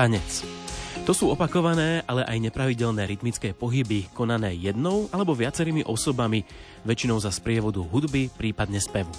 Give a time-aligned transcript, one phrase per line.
[0.00, 0.48] Tanec.
[1.04, 6.40] To sú opakované, ale aj nepravidelné rytmické pohyby, konané jednou alebo viacerými osobami,
[6.88, 9.12] väčšinou za sprievodu hudby, prípadne spevu.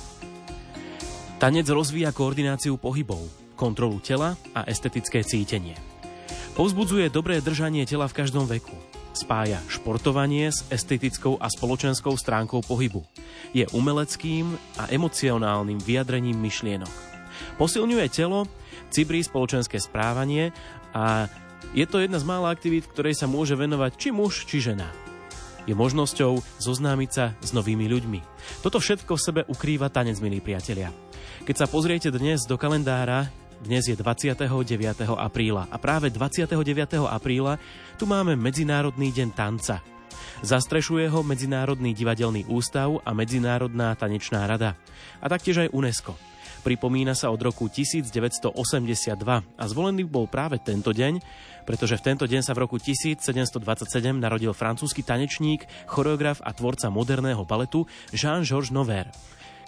[1.38, 3.22] Tanec rozvíja koordináciu pohybov,
[3.54, 5.78] kontrolu tela a estetické cítenie.
[6.58, 8.74] Povzbudzuje dobré držanie tela v každom veku.
[9.14, 13.06] Spája športovanie s estetickou a spoločenskou stránkou pohybu.
[13.54, 14.50] Je umeleckým
[14.82, 17.12] a emocionálnym vyjadrením myšlienok.
[17.62, 18.50] Posilňuje telo,
[18.92, 20.52] cibrí spoločenské správanie
[20.92, 21.32] a
[21.72, 24.92] je to jedna z mála aktivít, ktorej sa môže venovať či muž, či žena.
[25.64, 28.20] Je možnosťou zoznámiť sa s novými ľuďmi.
[28.66, 30.92] Toto všetko v sebe ukrýva tanec, milí priatelia.
[31.48, 33.30] Keď sa pozriete dnes do kalendára,
[33.62, 34.42] dnes je 29.
[35.16, 36.58] apríla a práve 29.
[37.06, 37.62] apríla
[38.02, 39.86] tu máme Medzinárodný deň tanca.
[40.42, 44.74] Zastrešuje ho Medzinárodný divadelný ústav a Medzinárodná tanečná rada
[45.22, 46.18] a taktiež aj UNESCO.
[46.62, 48.54] Pripomína sa od roku 1982
[49.34, 51.18] a zvolený bol práve tento deň,
[51.66, 53.66] pretože v tento deň sa v roku 1727
[54.14, 59.10] narodil francúzsky tanečník, choreograf a tvorca moderného baletu Jean-Georges Nover,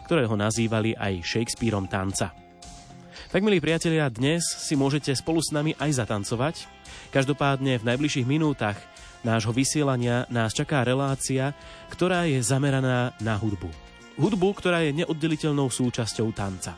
[0.06, 2.30] ktorého nazývali aj Shakespeareom tanca.
[3.34, 6.70] Tak, milí priatelia, dnes si môžete spolu s nami aj zatancovať.
[7.10, 8.78] Každopádne v najbližších minútach
[9.26, 11.58] nášho vysielania nás čaká relácia,
[11.90, 13.93] ktorá je zameraná na hudbu.
[14.14, 16.78] Hudbu, ktorá je neoddeliteľnou súčasťou tanca.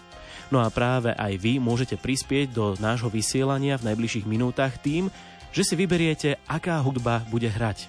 [0.53, 5.09] No a práve aj vy môžete prispieť do nášho vysielania v najbližších minútach tým,
[5.51, 7.87] že si vyberiete, aká hudba bude hrať.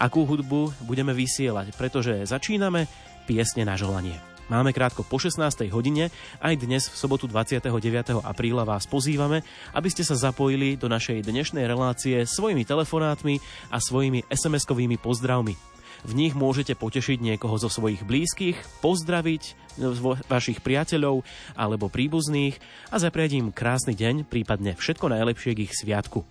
[0.00, 2.88] Akú hudbu budeme vysielať, pretože začíname
[3.28, 4.16] piesne na želanie.
[4.50, 5.40] Máme krátko po 16.
[5.72, 7.72] hodine, aj dnes v sobotu 29.
[8.20, 9.40] apríla vás pozývame,
[9.72, 13.40] aby ste sa zapojili do našej dnešnej relácie svojimi telefonátmi
[13.72, 15.71] a svojimi SMS-kovými pozdravmi.
[16.02, 19.54] V nich môžete potešiť niekoho zo svojich blízkych, pozdraviť
[20.26, 21.22] vašich priateľov
[21.54, 22.58] alebo príbuzných
[22.90, 26.26] a zapriať im krásny deň, prípadne všetko najlepšie k ich sviatku.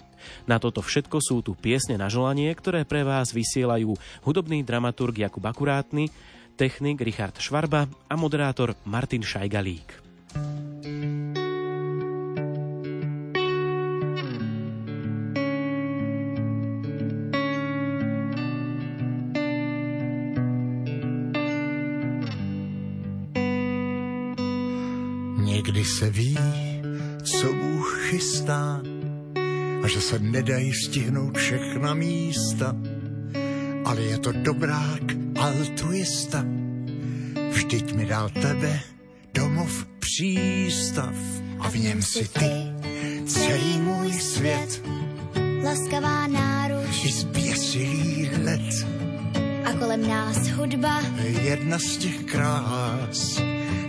[0.45, 3.95] Na toto všetko sú tu piesne na želanie, ktoré pre vás vysielajú
[4.27, 6.11] hudobný dramaturg Jakub Akurátny,
[6.59, 10.10] technik Richard Švarba a moderátor Martin Šajgalík.
[26.01, 26.37] Se ví,
[27.23, 28.81] co Bůh chystá
[29.83, 32.75] a že se nedají stihnout všechna místa,
[33.85, 35.01] ale je to dobrák
[35.39, 36.45] altruista.
[37.51, 38.79] Vždyť mi dal tebe
[39.33, 41.13] domov přístav
[41.59, 42.51] a v něm si ty
[43.25, 44.81] celý můj svět.
[45.63, 48.87] Laskavá náruč i zběsilý hled.
[49.65, 51.01] A kolem nás hudba
[51.41, 53.41] jedna z těch krás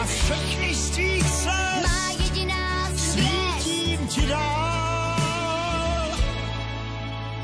[0.00, 6.12] Na všechny z tvých cest má jediná svítím ti dál.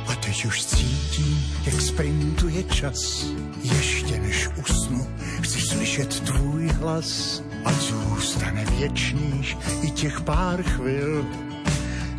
[0.06, 3.26] A teď už cítím, jak sprintuje čas.
[3.62, 5.06] Ještě než usnu,
[5.40, 7.42] chci slyšet tvůj hlas.
[7.64, 11.26] A zůstane věčných i těch pár chvil,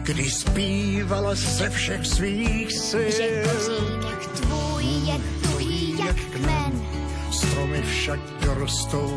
[0.04, 3.12] kdy zpívala ze všech svých sil.
[3.12, 6.67] Že kořínek tvůj je tuhý jak kmen.
[7.38, 9.14] Stromy však dorostou,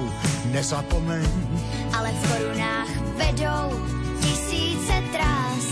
[0.53, 1.25] nezapomeň.
[1.97, 3.81] Ale v korunách vedou
[4.21, 5.65] tisíce trás.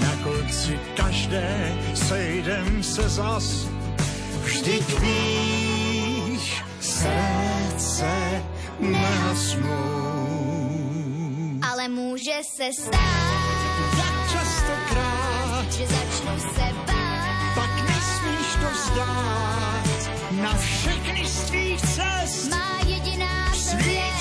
[0.00, 3.68] Na konci každé sejdem se zas.
[4.44, 8.12] Vždyť víš, srdce
[8.80, 10.00] nehasnou.
[11.72, 13.60] Ale může se stát,
[14.32, 17.54] častokrát, že začnu se bát.
[17.54, 19.49] Pak nesmíš to vzdát,
[20.42, 22.50] na všechny z tvých cest.
[22.50, 24.19] Má jediná svítím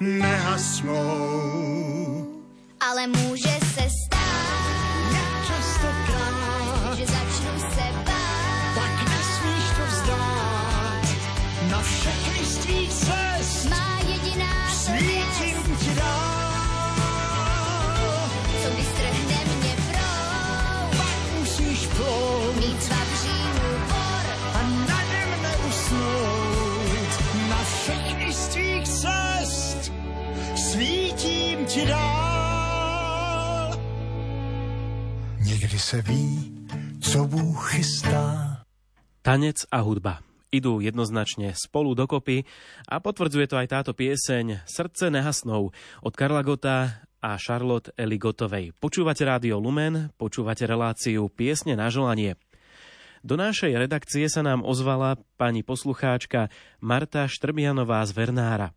[0.00, 1.06] nehasnou.
[2.80, 3.69] Ale může
[31.70, 33.70] ti dál.
[35.38, 36.52] Někdy se ví,
[37.00, 38.56] co Bůh chystá.
[39.22, 40.18] Tanec a hudba
[40.50, 42.42] idú jednoznačne spolu dokopy
[42.90, 45.70] a potvrdzuje to aj táto pieseň Srdce nehasnou
[46.02, 48.74] od Karla Gota a Charlotte Eli Gotovej.
[48.76, 52.34] Počúvate Rádio Lumen, počúvate reláciu Piesne na želanie.
[53.22, 56.48] Do našej redakcie sa nám ozvala pani poslucháčka
[56.82, 58.74] Marta Štrbianová z Vernára.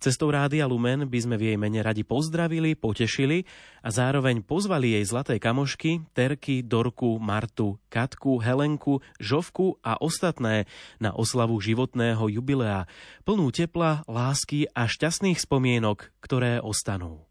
[0.00, 3.44] Cestou Rádia Lumen by sme v jej mene radi pozdravili, potešili
[3.84, 10.64] a zároveň pozvali jej zlaté kamošky, Terky, Dorku, Martu, Katku, Helenku, Žovku a ostatné
[11.04, 12.88] na oslavu životného jubilea,
[13.28, 17.28] plnú tepla, lásky a šťastných spomienok, ktoré ostanú.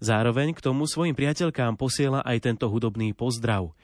[0.00, 3.68] Zároveň k tomu svojim priateľkám posiela aj tento hudobný pozdrav–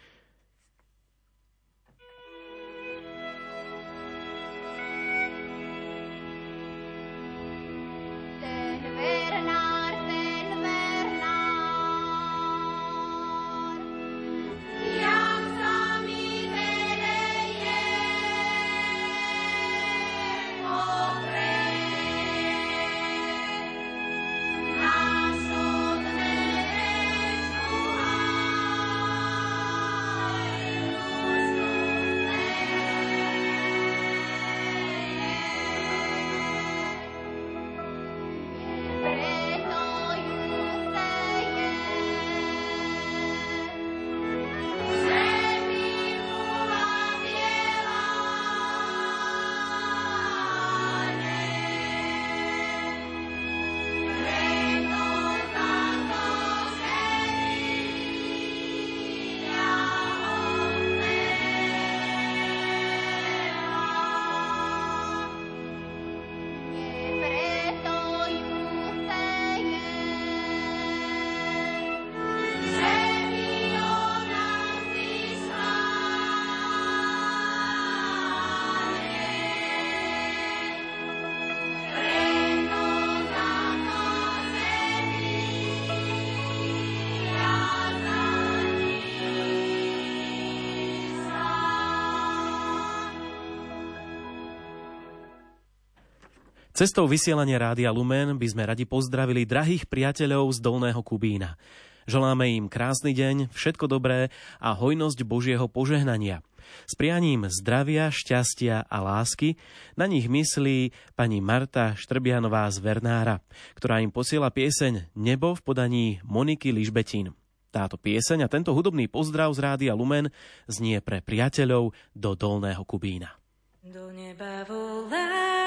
[96.73, 101.61] Cestou vysielania Rádia Lumen by sme radi pozdravili drahých priateľov z Dolného Kubína.
[102.09, 106.41] Želáme im krásny deň, všetko dobré a hojnosť Božieho požehnania.
[106.89, 109.61] S prianím zdravia, šťastia a lásky
[110.01, 113.45] na nich myslí pani Marta Štrbianová z Vernára,
[113.77, 117.37] ktorá im posiela pieseň Nebo v podaní Moniky Ližbetín.
[117.69, 120.33] Táto pieseň a tento hudobný pozdrav z Rádia Lumen
[120.73, 123.37] znie pre priateľov do Dolného Kubína.
[123.85, 125.62] Do neba volá.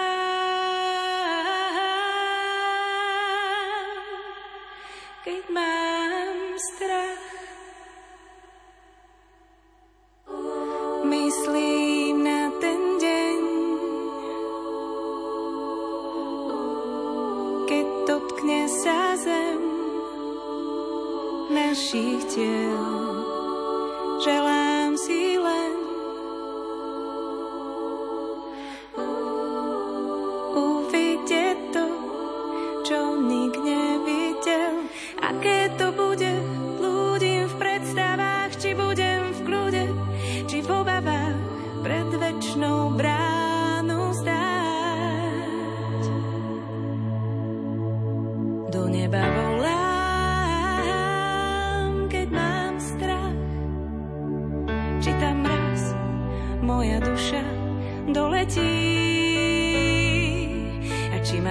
[5.25, 7.25] Keď mám strach,
[11.01, 13.41] myslím na ten deň,
[17.65, 19.65] keď dotkne sa zem
[21.49, 22.85] našich tiel.
[24.21, 25.34] Želám si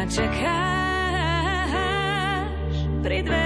[0.09, 1.73] čakáš
[3.01, 3.44] pri dverách.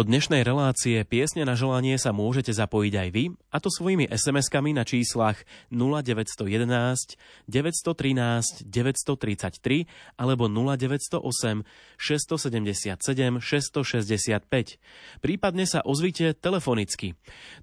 [0.00, 4.72] Do dnešnej relácie Piesne na želanie sa môžete zapojiť aj vy, a to svojimi SMS-kami
[4.72, 9.84] na číslach 0911 913 933
[10.16, 11.20] alebo 0908
[12.00, 15.20] 677 665.
[15.20, 17.12] Prípadne sa ozvite telefonicky.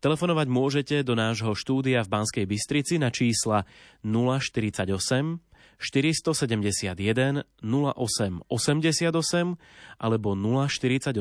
[0.05, 3.65] Telefonovať môžete do nášho štúdia v Banskej Bystrici na čísla
[4.05, 5.46] 048
[5.77, 9.57] 471 08 88
[10.01, 11.13] alebo 048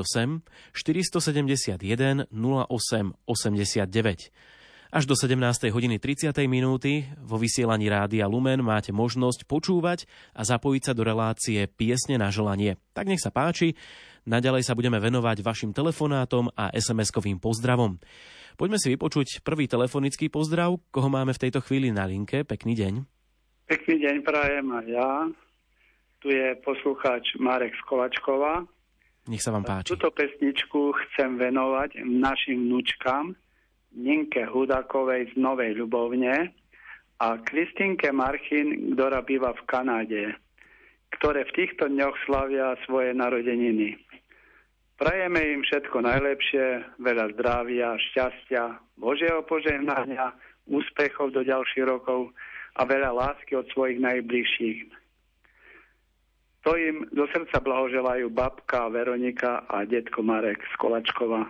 [0.72, 4.32] 471 08 89.
[4.86, 5.74] Až do 17.
[5.74, 6.32] hodiny 30.
[6.46, 12.30] minúty vo vysielaní Rádia Lumen máte možnosť počúvať a zapojiť sa do relácie Piesne na
[12.30, 12.78] želanie.
[12.94, 13.74] Tak nech sa páči,
[14.24, 17.98] naďalej sa budeme venovať vašim telefonátom a SMS-kovým pozdravom.
[18.56, 22.46] Poďme si vypočuť prvý telefonický pozdrav, koho máme v tejto chvíli na linke.
[22.46, 23.15] Pekný deň.
[23.66, 25.10] Pekný deň prajem aj ja.
[26.22, 28.62] Tu je poslucháč Marek Skolačkova.
[29.26, 29.90] Nech sa vám páči.
[29.90, 33.34] Túto pesničku chcem venovať našim vnúčkam
[33.90, 36.54] Ninke Hudakovej z Novej Ľubovne
[37.18, 40.24] a Kristinke Marchin, ktorá býva v Kanáde,
[41.18, 43.98] ktoré v týchto dňoch slavia svoje narodeniny.
[44.94, 46.64] Prajeme im všetko najlepšie,
[47.02, 50.38] veľa zdravia, šťastia, Božieho požehnania,
[50.70, 52.30] úspechov do ďalších rokov
[52.76, 54.78] a veľa lásky od svojich najbližších.
[56.66, 61.46] To im do srdca blahoželajú babka Veronika a detko Marek z Kolačkova.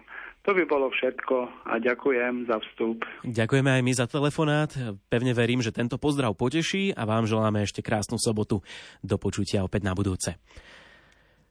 [0.47, 3.03] To by bolo všetko a ďakujem za vstup.
[3.27, 4.71] Ďakujeme aj my za telefonát.
[5.11, 8.63] Pevne verím, že tento pozdrav poteší a vám želáme ešte krásnu sobotu.
[9.03, 10.39] Do počutia opäť na budúce.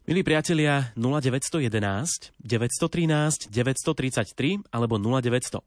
[0.06, 5.66] Milí priatelia, 0911 913 933 alebo 0908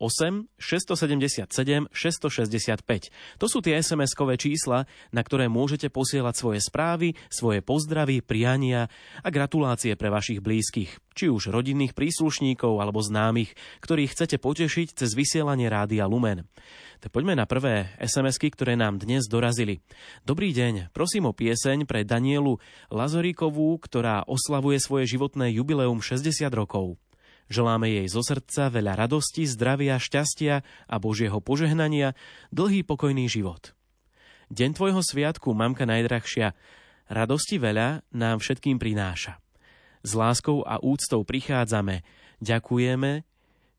[0.54, 3.10] 677 665.
[3.42, 8.86] To sú tie SMS-kové čísla, na ktoré môžete posielať svoje správy, svoje pozdravy, priania
[9.26, 15.18] a gratulácie pre vašich blízkych, či už rodinných príslušníkov alebo známych, ktorých chcete potešiť cez
[15.18, 16.46] vysielanie Rádia Lumen.
[17.02, 19.82] Tak poďme na prvé SMS-ky, ktoré nám dnes dorazili.
[20.22, 22.62] Dobrý deň, prosím o pieseň pre Danielu
[22.94, 26.94] Lazoríkovú, ktorá oslavuje svoje životné jubileum 60 rokov.
[27.50, 32.14] Želáme jej zo srdca veľa radosti, zdravia, šťastia a Božieho požehnania,
[32.54, 33.74] dlhý pokojný život.
[34.54, 36.54] Deň tvojho sviatku, mamka najdrahšia,
[37.10, 39.40] radosti veľa nám všetkým prináša.
[40.02, 42.06] S láskou a úctou prichádzame,
[42.38, 43.26] ďakujeme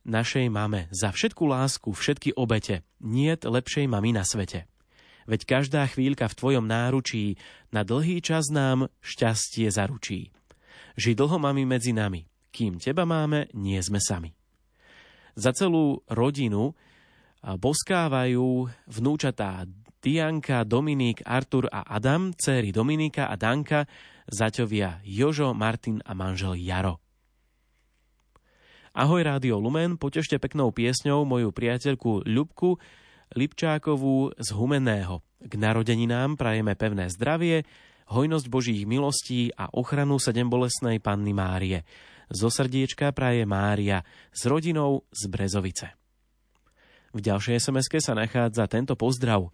[0.08, 2.82] našej mame za všetku lásku, všetky obete.
[3.00, 4.66] Niet lepšej mamy na svete.
[5.30, 7.38] Veď každá chvíľka v tvojom náručí
[7.70, 10.34] na dlhý čas nám šťastie zaručí.
[10.98, 14.34] Ži dlho mami medzi nami, kým teba máme, nie sme sami.
[15.38, 16.74] Za celú rodinu
[17.40, 19.64] boskávajú vnúčatá
[20.00, 23.84] Dianka, Dominik, Artur a Adam, céry Dominika a Danka,
[24.32, 27.04] zaťovia Jožo, Martin a manžel Jaro.
[28.96, 32.80] Ahoj Rádio Lumen, potešte peknou piesňou moju priateľku Ľubku
[33.36, 35.20] Lipčákovú z Humenného.
[35.44, 37.68] K narodeninám prajeme pevné zdravie,
[38.08, 41.84] hojnosť Božích milostí a ochranu sedembolesnej Panny Márie.
[42.32, 44.00] Zo srdiečka praje Mária
[44.32, 45.99] s rodinou z Brezovice.
[47.10, 49.50] V ďalšej sms sa nachádza tento pozdrav.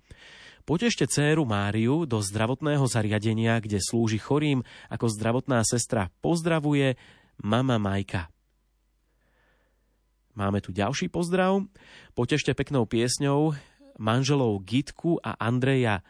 [0.65, 6.09] Potešte dceru Máriu do zdravotného zariadenia, kde slúži chorým ako zdravotná sestra.
[6.25, 6.97] Pozdravuje
[7.37, 8.33] mama Majka.
[10.35, 11.63] Máme tu ďalší pozdrav.
[12.11, 13.55] Potešte peknou piesňou
[13.95, 16.03] manželov Gitku a Andreja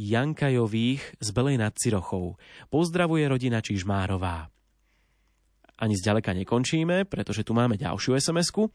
[0.00, 2.40] Jankajových z Belej nad Cirochou.
[2.72, 4.48] Pozdravuje rodina Čižmárová.
[5.76, 8.72] Ani zďaleka nekončíme, pretože tu máme ďalšiu sms.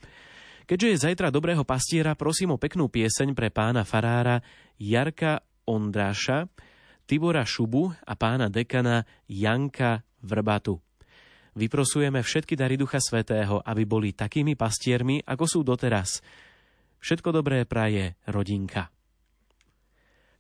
[0.68, 4.44] Keďže je zajtra dobrého pastiera, prosím o peknú pieseň pre pána farára
[4.76, 6.52] Jarka Ondráša,
[7.08, 10.84] Tibora Šubu a pána dekana Janka Vrbatu.
[11.56, 16.20] Vyprosujeme všetky dary Ducha Svetého, aby boli takými pastiermi, ako sú doteraz.
[17.00, 18.92] Všetko dobré praje rodinka.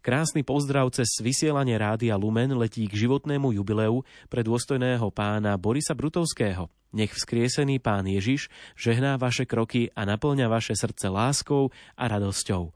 [0.07, 6.71] Krásny pozdrav cez vysielanie Rádia Lumen letí k životnému jubileu pre dôstojného pána Borisa Brutovského.
[6.95, 8.47] Nech vzkriesený pán Ježiš
[8.79, 12.71] žehná vaše kroky a naplňa vaše srdce láskou a radosťou.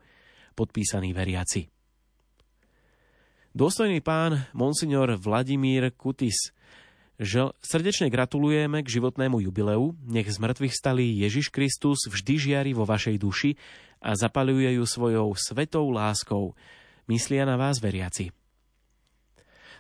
[0.60, 1.72] Podpísaný veriaci.
[3.56, 6.36] Dôstojný pán Monsignor Vladimír Kutis–
[7.22, 12.82] že srdečne gratulujeme k životnému jubileu, nech z mŕtvych stalý Ježiš Kristus vždy žiari vo
[12.82, 13.54] vašej duši
[14.02, 16.58] a zapaluje ju svojou svetou láskou.
[17.12, 18.32] Myslia na vás veriaci.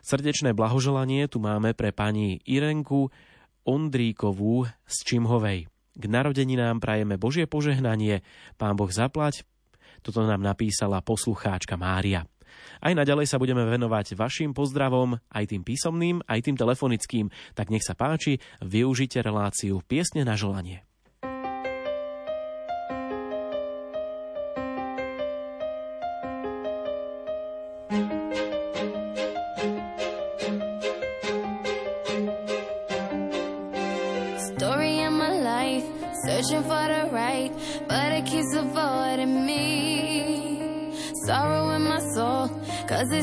[0.04, 3.08] Srdečné blahoželanie tu máme pre pani Irenku
[3.63, 5.72] Ondríkovú z Čimhovej.
[5.96, 8.20] K narodeninám prajeme Božie požehnanie,
[8.60, 9.48] Pán Boh zaplať.
[10.04, 12.28] Toto nám napísala poslucháčka Mária.
[12.84, 17.88] Aj naďalej sa budeme venovať vašim pozdravom, aj tým písomným, aj tým telefonickým, tak nech
[17.88, 20.84] sa páči, využite reláciu Piesne na želanie.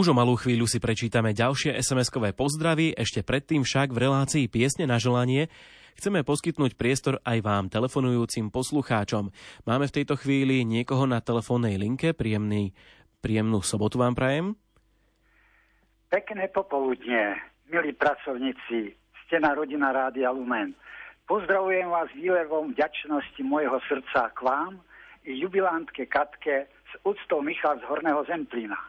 [0.00, 4.88] Už o malú chvíľu si prečítame ďalšie SMS-kové pozdravy, ešte predtým však v relácii Piesne
[4.88, 5.52] na želanie
[6.00, 9.28] chceme poskytnúť priestor aj vám, telefonujúcim poslucháčom.
[9.68, 12.72] Máme v tejto chvíli niekoho na telefónnej linke, príjemný,
[13.20, 14.56] príjemnú sobotu vám prajem.
[16.08, 17.36] Pekné popoludne,
[17.68, 20.72] milí pracovníci, ste na rodina Rádia Lumen.
[21.28, 24.80] Pozdravujem vás výlevom vďačnosti môjho srdca k vám
[25.28, 28.80] i jubilantke Katke s úctou Michal z Horného Zemplína.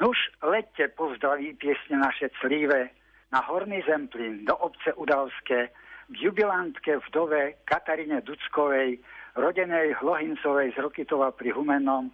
[0.00, 2.88] Nuž, lette pozdraví piesne naše clíve
[3.28, 5.68] na Horný Zemplín do obce Udalské
[6.08, 8.96] k jubilantke vdove Katarine Duckovej,
[9.36, 12.08] rodenej Hlohincovej z Rokitova pri Humennom,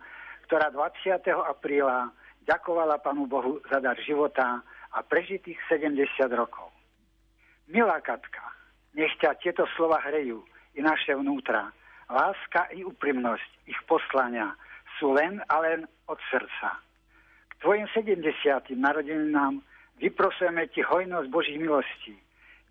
[0.50, 1.30] ktorá 20.
[1.30, 2.10] apríla
[2.42, 6.74] ďakovala Panu Bohu za dar života a prežitých 70 rokov.
[7.70, 8.50] Milá Katka,
[8.98, 10.42] nech ťa tieto slova hrejú
[10.74, 11.70] i naše vnútra.
[12.10, 14.58] Láska i úprimnosť ich poslania
[14.98, 16.85] sú len a len od srdca
[17.60, 18.22] tvojim 70.
[18.76, 19.60] narodeninám
[20.00, 22.16] vyprosujeme ti hojnosť Božích milostí,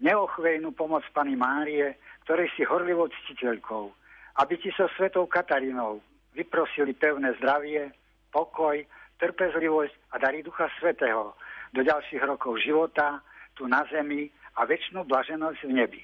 [0.01, 3.93] neochvejnú pomoc Pani Márie, ktorej si horlivou ctiteľkou,
[4.41, 6.01] aby ti so svetou Katarínou
[6.35, 7.89] vyprosili pevné zdravie,
[8.29, 8.75] pokoj,
[9.17, 11.33] trpezlivosť a dary Ducha Svetého
[11.71, 13.23] do ďalších rokov života
[13.55, 14.27] tu na zemi
[14.59, 16.03] a väčšinu blaženosť v nebi.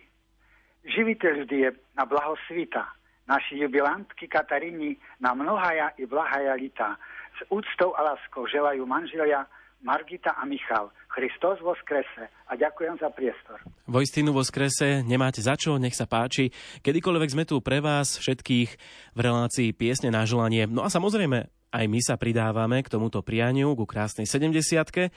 [0.87, 2.87] Živiteľ vždy je na blaho svita,
[3.27, 6.95] naši jubilantky Kataríny na mnohaja i blahaja lita,
[7.41, 9.49] s úctou a láskou želajú manželia
[9.81, 10.93] Margita a Michal.
[11.09, 13.57] Christos vo skrese a ďakujem za priestor.
[13.89, 16.53] Vojstinu vo skrese nemáte za čo, nech sa páči.
[16.85, 18.69] Kedykoľvek sme tu pre vás všetkých
[19.17, 20.69] v relácii piesne na želanie.
[20.69, 25.11] No a samozrejme, aj my sa pridávame k tomuto prianiu, ku krásnej 70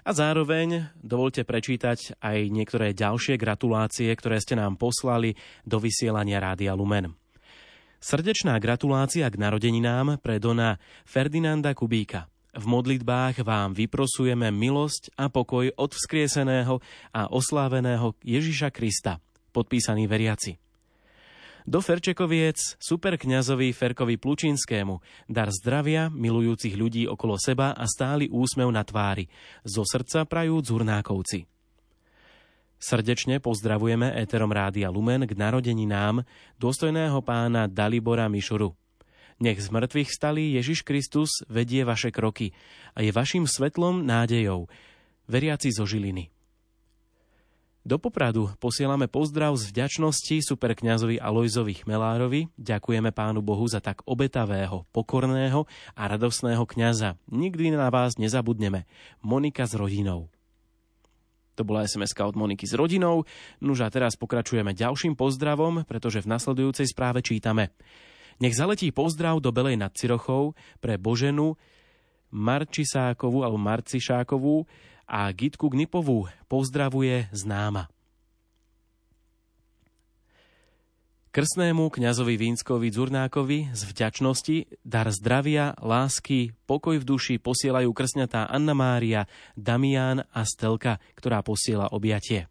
[0.00, 6.76] a zároveň dovolte prečítať aj niektoré ďalšie gratulácie, ktoré ste nám poslali do vysielania Rádia
[6.76, 7.16] Lumen.
[8.00, 12.32] Srdečná gratulácia k narodeninám pre Dona Ferdinanda Kubíka.
[12.56, 16.80] V modlitbách vám vyprosujeme milosť a pokoj od vzkrieseného
[17.12, 19.20] a osláveného Ježiša Krista,
[19.52, 20.56] podpísaný veriaci.
[21.68, 28.80] Do Ferčekoviec superkňazovi Ferkovi Plučinskému dar zdravia, milujúcich ľudí okolo seba a stály úsmev na
[28.80, 29.28] tvári.
[29.60, 31.59] Zo srdca prajú Zurnákovci.
[32.80, 36.24] Srdečne pozdravujeme éterom Rádia Lumen k narodeninám
[36.56, 38.72] dôstojného pána Dalibora Mišuru.
[39.36, 42.56] Nech z mŕtvych stalý Ježiš Kristus vedie vaše kroky
[42.96, 44.72] a je vašim svetlom nádejou,
[45.28, 46.32] veriaci zo Žiliny.
[47.84, 52.48] Do Popradu posielame pozdrav z vďačnosti superkňazovi Alojzovi Chmelárovi.
[52.56, 57.20] Ďakujeme pánu Bohu za tak obetavého, pokorného a radosného kňaza.
[57.28, 58.88] Nikdy na vás nezabudneme.
[59.20, 60.32] Monika s rodinou.
[61.60, 63.28] To bola sms od Moniky s rodinou.
[63.60, 67.76] Nuž a teraz pokračujeme ďalším pozdravom, pretože v nasledujúcej správe čítame.
[68.40, 71.60] Nech zaletí pozdrav do Belej nad Cirochou pre Boženu
[72.32, 74.64] Marčisákovú alebo Marcišákovú
[75.04, 77.92] a Gitku Gnipovú pozdravuje známa.
[81.30, 88.74] Krstnému kňazovi Vínskovi Dzurnákovi z vďačnosti, dar zdravia, lásky, pokoj v duši posielajú krstňatá Anna
[88.74, 92.50] Mária, Damián a Stelka, ktorá posiela objatie.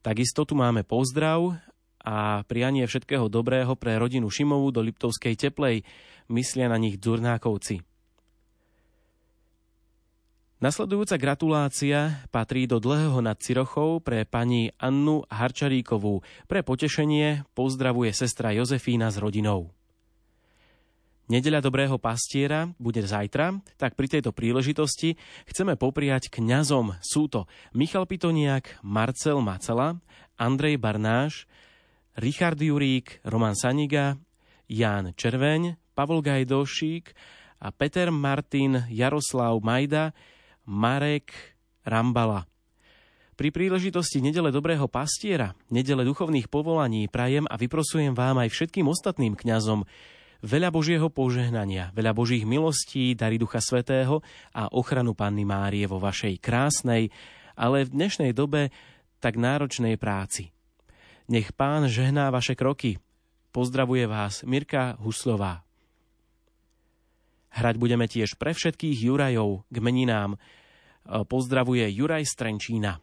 [0.00, 1.60] Takisto tu máme pozdrav
[2.00, 5.84] a prianie všetkého dobrého pre rodinu Šimovú do Liptovskej teplej.
[6.32, 7.84] Myslia na nich Dzurnákovci.
[10.56, 16.24] Nasledujúca gratulácia patrí do dlhého nad Cirochou pre pani Annu Harčaríkovú.
[16.48, 19.68] Pre potešenie pozdravuje sestra Jozefína s rodinou.
[21.28, 27.04] Nedeľa dobrého pastiera bude zajtra, tak pri tejto príležitosti chceme popriať kňazom.
[27.04, 27.44] Sú to
[27.76, 30.00] Michal Pitoniak, Marcel Macela,
[30.40, 31.44] Andrej Barnáš,
[32.16, 34.16] Richard Jurík, Roman Saniga,
[34.72, 37.12] Ján Červeň, Pavol Gajdošík
[37.60, 40.16] a Peter Martin, Jaroslav Majda,
[40.66, 41.32] Marek
[41.86, 42.44] Rambala.
[43.36, 49.36] Pri príležitosti Nedele Dobrého pastiera, Nedele duchovných povolaní prajem a vyprosujem vám aj všetkým ostatným
[49.36, 49.84] kňazom
[50.46, 54.24] veľa Božieho požehnania, veľa Božích milostí, dary Ducha Svetého
[54.56, 57.12] a ochranu Panny Márie vo vašej krásnej,
[57.56, 58.72] ale v dnešnej dobe
[59.20, 60.52] tak náročnej práci.
[61.26, 63.02] Nech Pán žehná vaše kroky.
[63.50, 65.65] Pozdravuje vás Mirka Huslová.
[67.56, 70.36] Hrať budeme tiež pre všetkých Jurajov k meninám.
[70.36, 70.38] E,
[71.24, 73.00] pozdravuje Juraj Strenčína.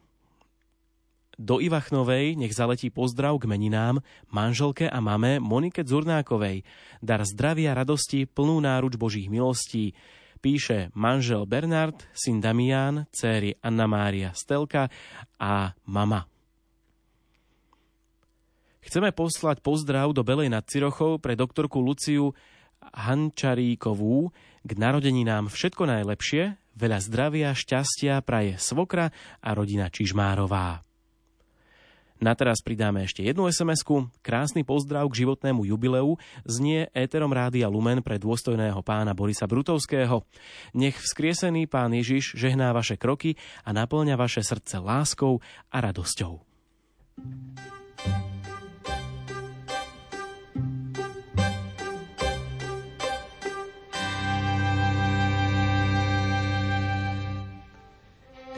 [1.34, 3.98] Do Ivachnovej nech zaletí pozdrav k meninám
[4.30, 6.62] manželke a mame Monike Zurnákovej.
[7.02, 9.98] Dar zdravia, radosti, plnú náruč Božích milostí.
[10.38, 14.86] Píše manžel Bernard, syn Damián, céry Anna Mária Stelka
[15.40, 16.30] a mama.
[18.84, 22.36] Chceme poslať pozdrav do Belej nad Cirochou pre doktorku Luciu
[22.92, 30.84] Hančaríkovú k narodení nám všetko najlepšie, veľa zdravia, šťastia praje svokra a rodina Čižmárová.
[32.22, 34.08] Na teraz pridáme ešte jednu sms -ku.
[34.24, 36.16] Krásny pozdrav k životnému jubileu
[36.48, 40.24] znie éterom Rádia Lumen pre dôstojného pána Borisa Brutovského.
[40.72, 46.40] Nech vzkriesený pán Ježiš žehná vaše kroky a naplňa vaše srdce láskou a radosťou.
[47.14, 47.73] thank you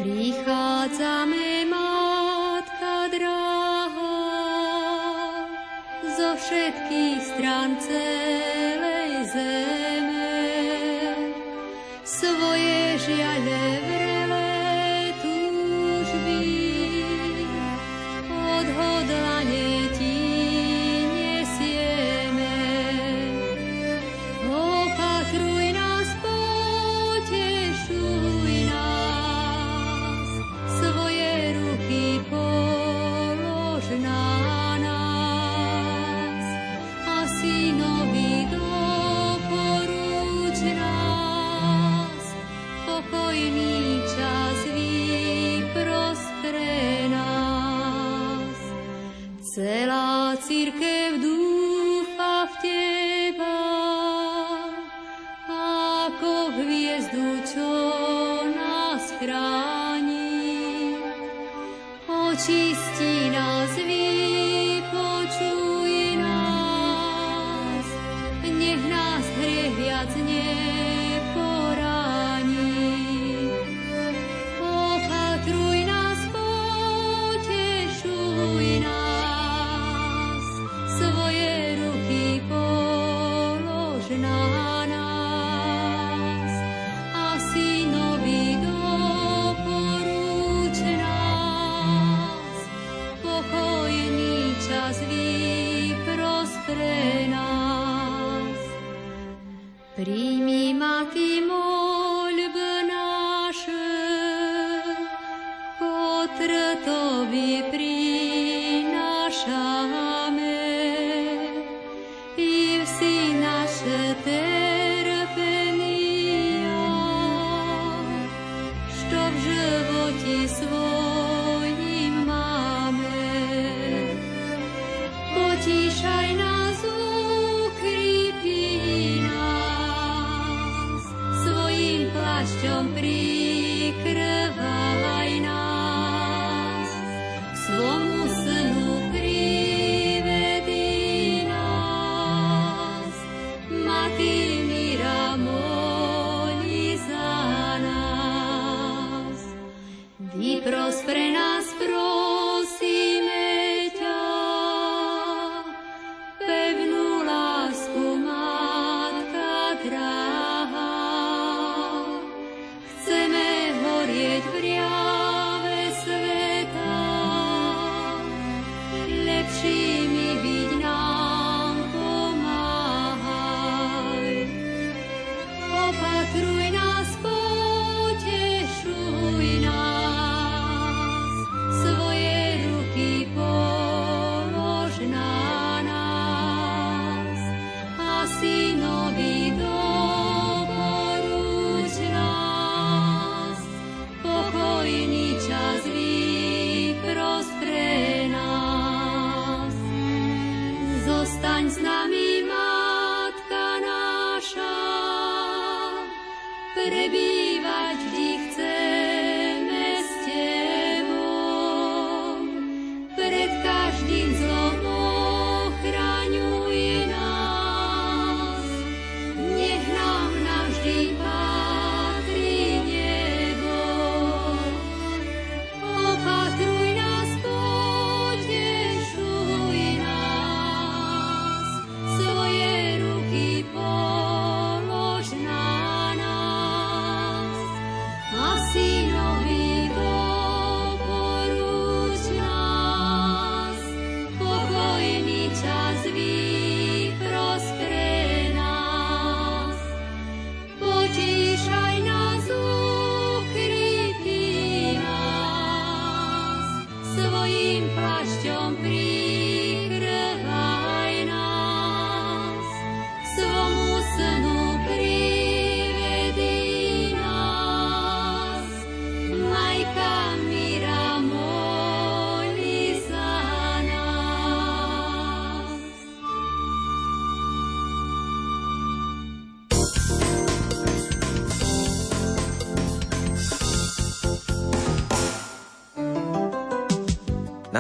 [0.07, 4.23] Prichádzame, Matka drahá,
[6.15, 8.36] zo všetkých strán cest.
[56.17, 57.69] ako hviezdu, čo
[58.57, 60.97] nás chráni.
[62.09, 63.56] Očistí nás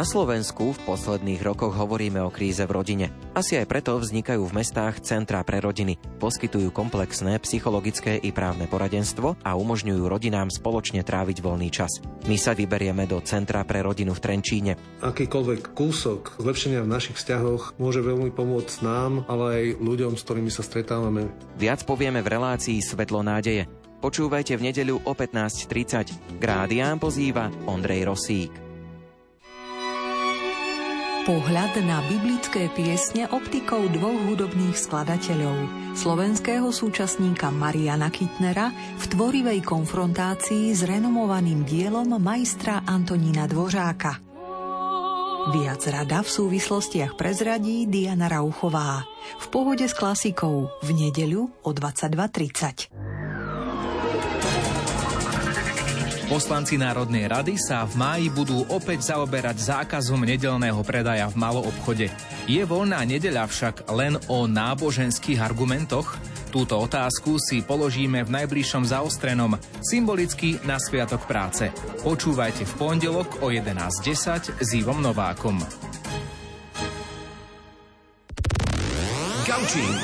[0.07, 3.07] Slovensku v posledných rokoch hovoríme o kríze v rodine.
[3.35, 5.99] Asi aj preto vznikajú v mestách centrá pre rodiny.
[6.23, 11.91] Poskytujú komplexné psychologické i právne poradenstvo a umožňujú rodinám spoločne tráviť voľný čas.
[12.31, 14.73] My sa vyberieme do Centra pre rodinu v Trenčíne.
[15.03, 20.55] Akýkoľvek kúsok zlepšenia v našich vzťahoch môže veľmi pomôcť nám, ale aj ľuďom, s ktorými
[20.55, 21.35] sa stretávame.
[21.59, 23.67] Viac povieme v relácii Svetlo nádeje.
[23.99, 26.39] Počúvajte v nedeľu o 15.30.
[26.39, 28.66] Grádián pozýva Ondrej Rosík.
[31.27, 40.71] Pohľad na biblické piesne optikou dvoch hudobných skladateľov, slovenského súčasníka Mariana Kitnera v tvorivej konfrontácii
[40.71, 44.23] s renomovaným dielom majstra Antonína Dvořáka.
[45.51, 49.03] Viac rada v súvislostiach prezradí Diana Rauchová.
[49.43, 53.26] V pohode s klasikou v nedeľu o 22.30.
[56.27, 62.11] Poslanci Národnej rady sa v máji budú opäť zaoberať zákazom nedelného predaja v maloobchode.
[62.51, 66.19] Je voľná nedeľa však len o náboženských argumentoch?
[66.51, 71.71] Túto otázku si položíme v najbližšom zaostrenom, symbolicky na Sviatok práce.
[72.03, 75.63] Počúvajte v pondelok o 11.10 s Ivom Novákom.
[79.47, 80.03] Gaučing.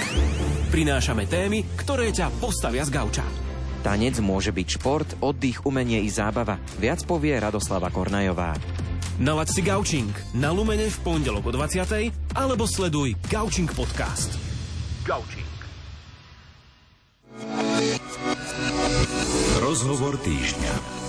[0.70, 3.51] Prinášame témy, ktoré ťa postavia z gauča.
[3.82, 6.62] Tanec môže byť šport, oddych, umenie i zábava.
[6.78, 8.54] Viac povie Radoslava Kornajová.
[9.18, 12.38] Nalaď si Gaučing na Lumene v pondelok o 20.
[12.38, 14.38] alebo sleduj Gaučing podcast.
[15.02, 15.50] Gaučing.
[19.58, 21.01] Rozhovor týždňa.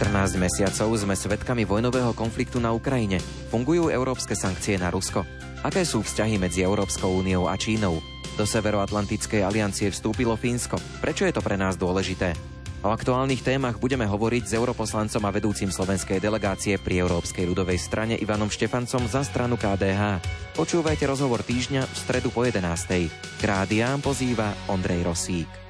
[0.00, 3.20] 14 mesiacov sme svedkami vojnového konfliktu na Ukrajine.
[3.52, 5.28] Fungujú európske sankcie na Rusko.
[5.60, 8.00] Aké sú vzťahy medzi Európskou úniou a Čínou?
[8.40, 10.80] Do Severoatlantickej aliancie vstúpilo Fínsko.
[11.04, 12.32] Prečo je to pre nás dôležité?
[12.80, 18.16] O aktuálnych témach budeme hovoriť s europoslancom a vedúcim slovenskej delegácie pri Európskej ľudovej strane
[18.16, 20.24] Ivanom Štefancom za stranu KDH.
[20.56, 22.64] Počúvajte rozhovor týždňa v stredu po 11.
[23.36, 25.69] Krádiám pozýva Ondrej Rosík.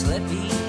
[0.00, 0.59] slippy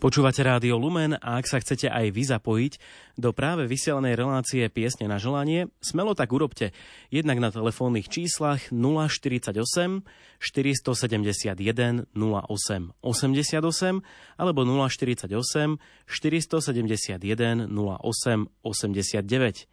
[0.00, 2.72] Počúvate Rádio Lumen a ak sa chcete aj vy zapojiť
[3.20, 6.72] do práve vysielanej relácie Piesne na želanie, smelo tak urobte
[7.12, 9.60] jednak na telefónnych číslach 048
[10.40, 15.76] 471 08 88 alebo 048
[16.08, 19.69] 471 08 89.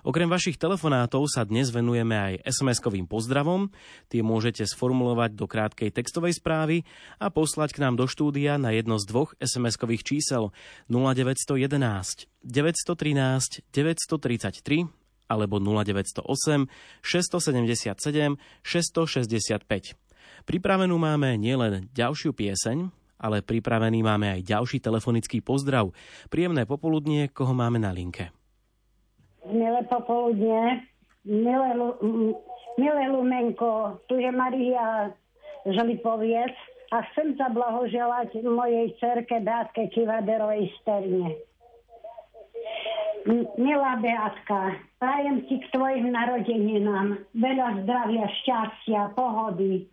[0.00, 3.68] Okrem vašich telefonátov sa dnes venujeme aj SMS-kovým pozdravom.
[4.08, 6.88] Tie môžete sformulovať do krátkej textovej správy
[7.20, 10.56] a poslať k nám do štúdia na jedno z dvoch SMS-kových čísel
[10.88, 14.88] 0911 913 933
[15.28, 16.24] alebo 0908
[17.04, 20.48] 677 665.
[20.48, 22.88] Pripravenú máme nielen ďalšiu pieseň,
[23.20, 25.92] ale pripravený máme aj ďalší telefonický pozdrav.
[26.32, 28.32] Príjemné popoludnie, koho máme na linke
[29.48, 30.84] milé popoludne,
[31.24, 31.70] milé,
[32.76, 35.12] milé Lumenko, tu je Maria
[35.64, 36.52] Žlipoviec
[36.90, 41.38] a chcem sa blahoželať mojej cerke Beatke Kivaderovej Sterne.
[43.60, 49.84] Milá Beatka, prajem ti k tvojim narodeninám veľa zdravia, šťastia, pohody.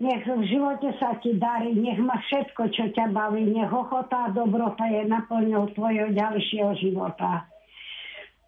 [0.00, 4.32] Nech v živote sa ti darí, nech má všetko, čo ťa baví, nech ochota a
[4.32, 7.44] dobrota je naplňou tvojho ďalšieho života.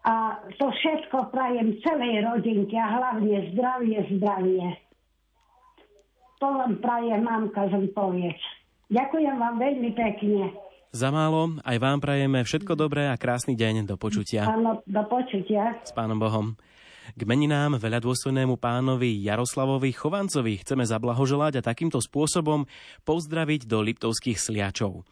[0.03, 4.67] A to všetko prajem celej rodinke a hlavne zdravie, zdravie.
[6.43, 8.39] To len praje mamka Zlipoviec.
[8.91, 10.51] Ďakujem vám veľmi pekne.
[10.91, 14.45] Za málo, aj vám prajeme všetko dobré a krásny deň do počutia.
[14.45, 15.79] Áno, do počutia.
[15.87, 16.59] S pánom Bohom.
[17.15, 22.67] K meninám veľadôstojnému pánovi Jaroslavovi Chovancovi chceme zablahoželať a takýmto spôsobom
[23.07, 25.07] pozdraviť do Liptovských sliačov.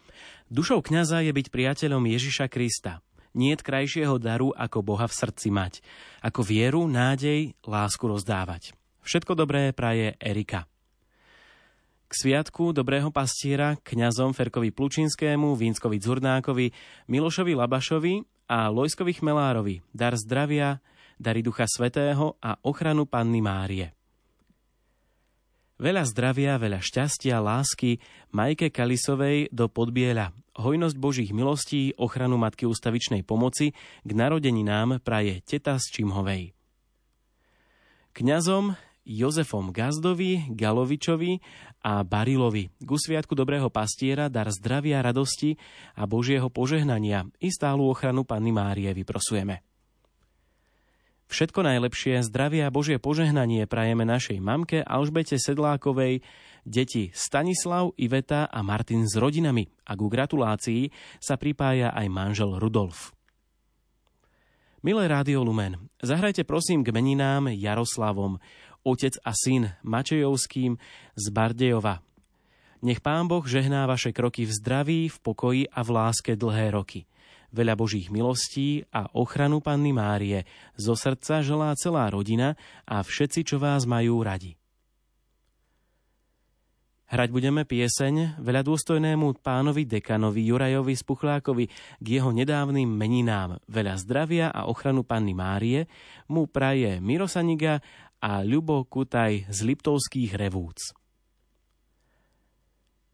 [0.51, 2.99] Dušou kňaza je byť priateľom Ježiša Krista
[3.35, 5.79] nie krajšieho daru, ako Boha v srdci mať.
[6.23, 8.75] Ako vieru, nádej, lásku rozdávať.
[9.01, 10.69] Všetko dobré praje Erika.
[12.11, 16.67] K sviatku dobrého pastiera kňazom Ferkovi Plučinskému, Vínskovi Dzurnákovi,
[17.07, 20.83] Milošovi Labašovi a Lojskovi Chmelárovi dar zdravia,
[21.15, 24.00] dary Ducha Svetého a ochranu Panny Márie.
[25.81, 27.97] Veľa zdravia, veľa šťastia, lásky
[28.37, 30.29] Majke Kalisovej do Podbiela.
[30.53, 33.73] Hojnosť Božích milostí, ochranu Matky ústavičnej pomoci
[34.05, 36.53] k narodeninám praje teta z Čimhovej.
[38.13, 38.77] Kňazom
[39.09, 41.41] Jozefom Gazdovi, Galovičovi
[41.81, 45.57] a Barilovi k sviatku dobrého pastiera dar zdravia, radosti
[45.97, 49.70] a Božieho požehnania i stálu ochranu Panny Márie vyprosujeme.
[51.31, 56.27] Všetko najlepšie, zdravie a Božie požehnanie prajeme našej mamke Alžbete Sedlákovej,
[56.67, 60.91] deti Stanislav, Iveta a Martin s rodinami a ku gratulácii
[61.23, 63.15] sa pripája aj manžel Rudolf.
[64.83, 68.35] Milé Rádio Lumen, zahrajte prosím k meninám Jaroslavom,
[68.83, 70.83] otec a syn Mačejovským
[71.15, 72.03] z Bardejova.
[72.83, 77.07] Nech Pán Boh žehná vaše kroky v zdraví, v pokoji a v láske dlhé roky
[77.51, 80.47] veľa Božích milostí a ochranu Panny Márie.
[80.79, 82.55] Zo srdca želá celá rodina
[82.87, 84.55] a všetci, čo vás majú radi.
[87.11, 91.67] Hrať budeme pieseň veľa dôstojnému pánovi dekanovi Jurajovi Spuchlákovi
[91.99, 95.91] k jeho nedávnym meninám veľa zdravia a ochranu Panny Márie
[96.31, 97.83] mu praje Mirosaniga
[98.23, 100.95] a Ľubo Kutaj z Liptovských revúc.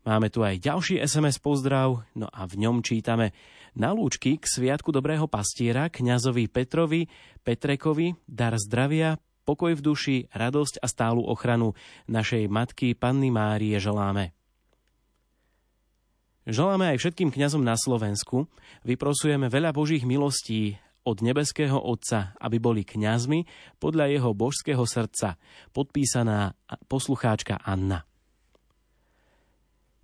[0.06, 3.34] Máme tu aj ďalší SMS pozdrav, no a v ňom čítame
[3.78, 7.06] na lúčky k Sviatku Dobrého pastiera kňazovi Petrovi,
[7.46, 11.78] Petrekovi, dar zdravia, pokoj v duši, radosť a stálu ochranu
[12.10, 14.34] našej matky Panny Márie želáme.
[16.50, 18.50] Želáme aj všetkým kňazom na Slovensku,
[18.82, 23.48] vyprosujeme veľa Božích milostí, od nebeského Otca, aby boli kňazmi
[23.80, 25.40] podľa jeho božského srdca,
[25.72, 26.52] podpísaná
[26.92, 28.07] poslucháčka Anna.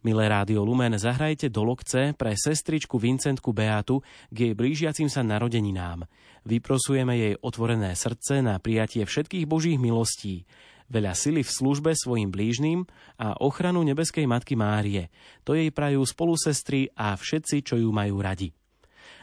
[0.03, 6.03] Milé Rádio Lumen, zahrajte do lokce pre sestričku Vincentku Beatu k jej blížiacim sa narodeninám.
[6.43, 10.43] Vyprosujeme jej otvorené srdce na prijatie všetkých božích milostí,
[10.91, 12.83] veľa sily v službe svojim blížnym
[13.15, 15.07] a ochranu nebeskej Matky Márie.
[15.47, 18.51] To jej prajú spolusestry a všetci, čo ju majú radi.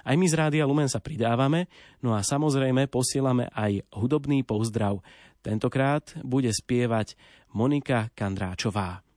[0.00, 1.68] Aj my z Rádia Lumen sa pridávame,
[2.00, 5.04] no a samozrejme posielame aj hudobný pozdrav.
[5.44, 7.20] Tentokrát bude spievať
[7.52, 9.09] Monika Kandráčová.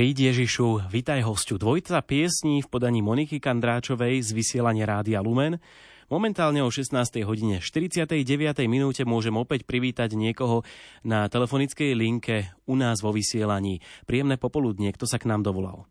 [0.00, 1.60] Príď Ježišu, vitaj hostiu.
[1.60, 5.60] Dvojca piesní v podaní Moniky Kandráčovej z vysielania Rádia Lumen.
[6.08, 7.20] Momentálne o 16.
[7.28, 8.16] hodine 49.
[8.64, 10.64] minúte môžem opäť privítať niekoho
[11.04, 13.84] na telefonickej linke u nás vo vysielaní.
[14.08, 15.84] Príjemné popoludnie, kto sa k nám dovolal?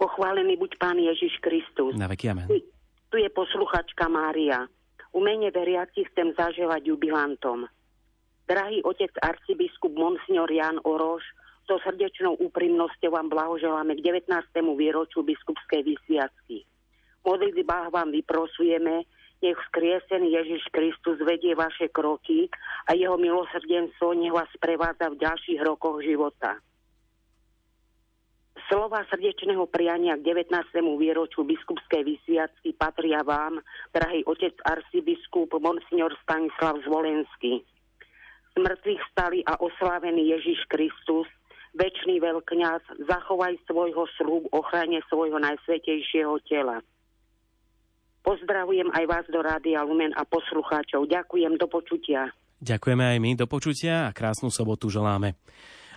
[0.00, 1.92] Pochválený buď Pán Ježiš Kristus.
[1.92, 2.48] Na veky amen.
[2.48, 4.64] Tu, je posluchačka Mária.
[5.12, 7.68] U mene veriaci chcem zaželať jubilantom.
[8.48, 14.30] Drahý otec arcibiskup Monsignor Jan Oroš, so srdečnou úprimnosťou vám blahoželáme k 19.
[14.78, 16.62] výročiu biskupskej vysviacky.
[17.26, 19.02] modlitbách vám vyprosujeme,
[19.42, 22.48] nech skriesený Ježiš Kristus vedie vaše kroky
[22.86, 26.56] a jeho milosrdenstvo nech vás prevádza v ďalších rokoch života.
[28.66, 30.50] Slova srdečného priania k 19.
[30.98, 33.62] výročiu biskupskej vysviacky patria vám,
[33.94, 37.62] drahý otec arcibiskup Monsignor Stanislav Zvolenský.
[38.56, 41.28] Smrtvých stali a oslávený Ježiš Kristus
[41.76, 46.80] väčší veľkňaz, zachovaj svojho slúb ochrane svojho najsvetejšieho tela.
[48.26, 51.06] Pozdravujem aj vás do Rádia Lumen a poslucháčov.
[51.06, 52.34] Ďakujem, do počutia.
[52.58, 55.38] Ďakujeme aj my, do počutia a krásnu sobotu želáme.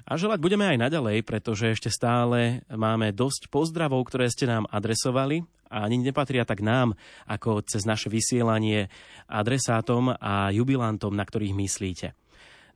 [0.05, 5.41] A želať budeme aj naďalej, pretože ešte stále máme dosť pozdravov, ktoré ste nám adresovali
[5.69, 6.93] a ani nepatria tak nám,
[7.25, 8.89] ako cez naše vysielanie
[9.29, 12.13] adresátom a jubilantom, na ktorých myslíte.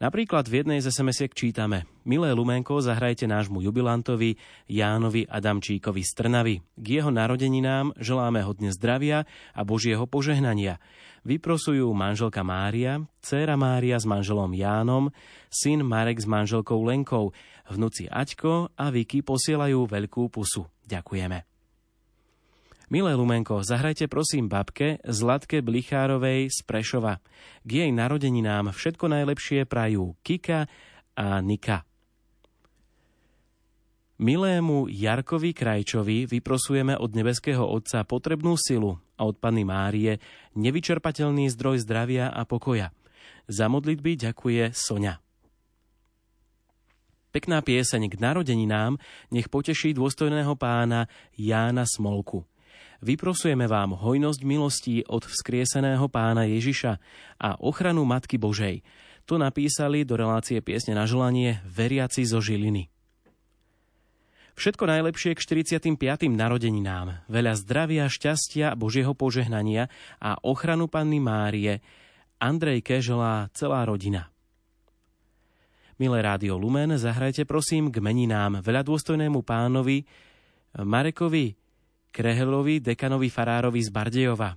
[0.03, 4.35] Napríklad v jednej z sms čítame Milé Lumenko, zahrajte nášmu jubilantovi
[4.67, 6.59] Jánovi Adamčíkovi z Trnavy.
[6.75, 9.23] K jeho narodeninám želáme hodne zdravia
[9.55, 10.83] a Božieho požehnania.
[11.23, 15.07] Vyprosujú manželka Mária, dcéra Mária s manželom Jánom,
[15.47, 17.31] syn Marek s manželkou Lenkou,
[17.71, 20.67] vnúci Aťko a Vicky posielajú veľkú pusu.
[20.83, 21.52] Ďakujeme.
[22.91, 27.23] Milé Lumenko, zahrajte prosím babke Zlatke Blichárovej z Prešova.
[27.63, 30.67] K jej narodeninám všetko najlepšie prajú Kika
[31.15, 31.87] a Nika.
[34.19, 40.19] Milému Jarkovi Krajčovi vyprosujeme od nebeského Otca potrebnú silu a od Panny Márie
[40.59, 42.91] nevyčerpateľný zdroj zdravia a pokoja.
[43.47, 45.23] Za modlitby ďakuje Sonia.
[47.31, 48.99] Pekná pieseň k narodeninám
[49.33, 52.45] nech poteší dôstojného pána Jána Smolku.
[53.03, 57.03] Vyprosujeme vám hojnosť milostí od vzkrieseného pána Ježiša
[57.35, 58.79] a ochranu Matky Božej.
[59.27, 62.87] To napísali do relácie piesne na želanie veriaci zo Žiliny.
[64.55, 65.99] Všetko najlepšie k 45.
[66.31, 69.91] narodeninám, veľa zdravia, šťastia, Božieho požehnania
[70.23, 71.83] a ochranu Panny Márie.
[72.39, 74.31] Andrejke želá celá rodina.
[75.99, 80.07] Milé rádio Lumen, zahrajte prosím k meninám veľa dôstojnému pánovi
[80.79, 81.62] Marekovi
[82.13, 84.53] Krehelovi, dekanovi farárovi z Bardejova.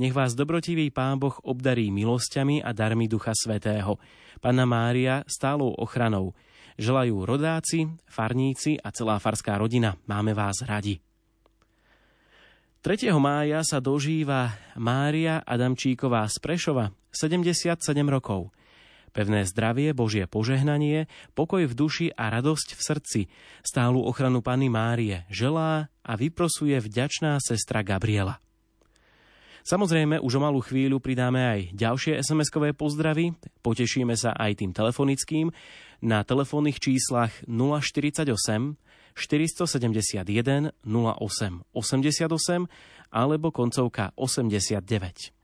[0.00, 4.00] Nech vás dobrotivý Pán Boh obdarí milosťami a darmi Ducha Svetého.
[4.40, 6.32] Panna Mária stálou ochranou.
[6.80, 10.00] Želajú rodáci, farníci a celá farská rodina.
[10.08, 10.96] Máme vás radi.
[12.80, 13.12] 3.
[13.20, 18.48] mája sa dožíva Mária Adamčíková z Prešova, 77 rokov.
[19.14, 21.06] Pevné zdravie, Božie požehnanie,
[21.38, 23.20] pokoj v duši a radosť v srdci,
[23.62, 28.42] stálu ochranu Panny Márie želá a vyprosuje vďačná sestra Gabriela.
[29.62, 35.54] Samozrejme, už o malú chvíľu pridáme aj ďalšie SMS-kové pozdravy, potešíme sa aj tým telefonickým
[36.02, 38.34] na telefónnych číslach 048
[39.14, 42.66] 471 08 88
[43.14, 45.43] alebo koncovka 89.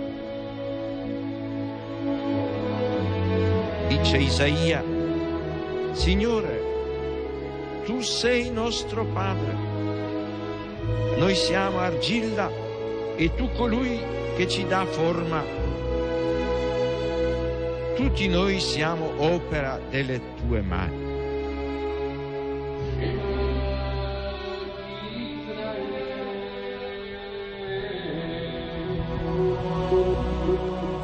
[4.01, 4.83] Dice Isaia,
[5.91, 6.59] Signore,
[7.85, 9.53] tu sei nostro Padre,
[11.17, 12.49] noi siamo argilla
[13.15, 13.99] e tu colui
[14.35, 15.43] che ci dà forma.
[17.95, 21.09] Tutti noi siamo opera delle tue mani.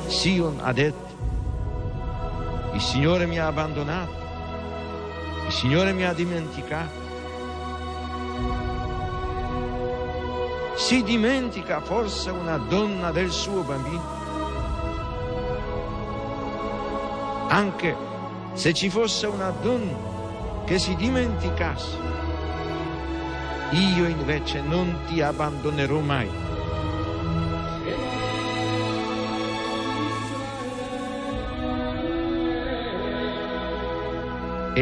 [0.08, 1.08] Sion ha detto,
[2.78, 4.14] il Signore mi ha abbandonato,
[5.48, 7.06] il Signore mi ha dimenticato.
[10.76, 14.16] Si dimentica forse una donna del suo bambino?
[17.48, 17.96] Anche
[18.54, 21.98] se ci fosse una donna che si dimenticasse,
[23.72, 26.47] io invece non ti abbandonerò mai.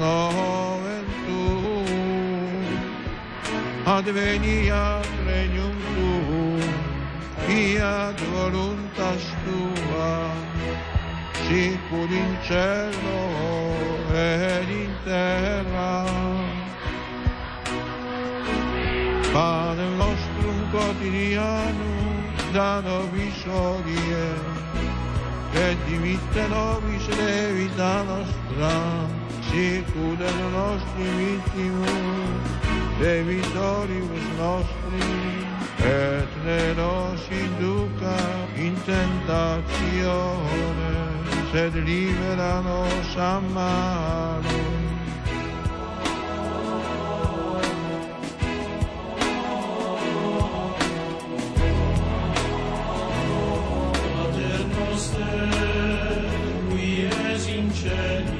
[0.00, 2.64] nomen tuum,
[3.84, 6.60] adveniat regnum tuum,
[7.44, 10.12] fiat voluntas tua,
[11.44, 13.20] sicur in cielo
[14.14, 16.04] ed in terra.
[19.32, 22.16] Pane nostrum quotidianum
[22.52, 24.28] da nobis hodie,
[25.54, 29.19] et dimitte nobis levita nostra,
[29.50, 32.46] sicur et nostri vittimus,
[33.00, 35.10] debitoribus nostri,
[35.82, 38.18] et ne nos induca
[38.56, 40.92] in tentatione,
[41.52, 43.40] sed libera nos a
[57.80, 58.39] celis,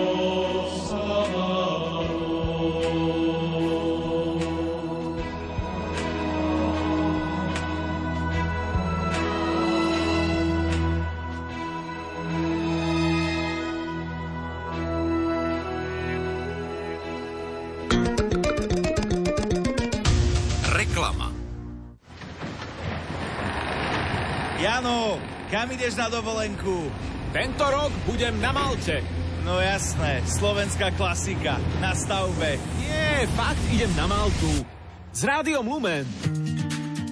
[25.61, 26.89] kam ideš na dovolenku?
[27.29, 29.05] Tento rok budem na Malte.
[29.45, 32.57] No jasné, slovenská klasika, na stavbe.
[32.81, 34.65] Nie, fakt idem na Maltu.
[35.13, 36.01] S rádiom Lumen.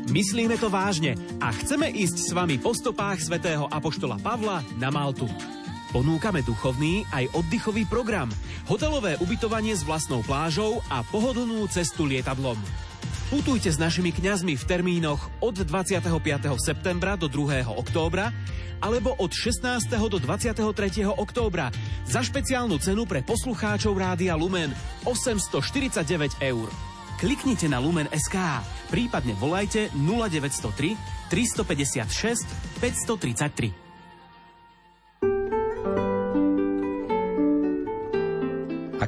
[0.10, 5.30] Myslíme to vážne a chceme ísť s vami po stopách svätého Apoštola Pavla na Maltu.
[5.94, 8.34] Ponúkame duchovný aj oddychový program,
[8.66, 12.58] hotelové ubytovanie s vlastnou plážou a pohodlnú cestu lietadlom.
[13.30, 16.02] Putujte s našimi kňazmi v termínoch od 25.
[16.58, 17.62] septembra do 2.
[17.62, 18.34] októbra
[18.82, 19.86] alebo od 16.
[19.86, 20.58] do 23.
[21.06, 21.70] októbra
[22.10, 24.74] za špeciálnu cenu pre poslucháčov Rádia Lumen
[25.06, 26.74] 849 eur.
[27.22, 32.50] Kliknite na Lumen SK, Prípadne volajte 0903 356
[32.82, 33.89] 533.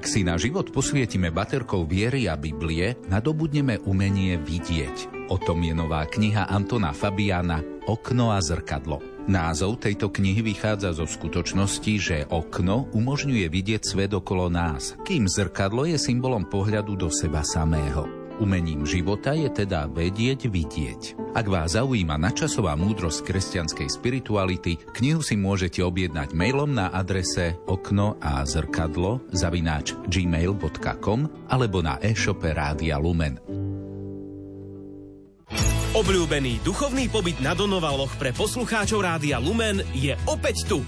[0.01, 5.29] Ak si na život posvietime baterkou viery a Biblie, nadobudneme umenie vidieť.
[5.29, 8.97] O tom je nová kniha Antona Fabiana Okno a zrkadlo.
[9.29, 15.85] Názov tejto knihy vychádza zo skutočnosti, že okno umožňuje vidieť svet okolo nás, kým zrkadlo
[15.85, 18.20] je symbolom pohľadu do seba samého.
[18.41, 21.01] Umením života je teda vedieť vidieť.
[21.37, 28.17] Ak vás zaujíma načasová múdrosť kresťanskej spirituality, knihu si môžete objednať mailom na adrese okno
[28.17, 33.37] a zrkadlo zavináč gmail.com alebo na e-shope Rádia Lumen.
[35.93, 40.81] Obľúbený duchovný pobyt na Donovaloch pre poslucháčov Rádia Lumen je opäť tu.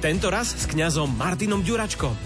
[0.00, 2.16] Tento raz s kňazom Martinom Ďuračkom.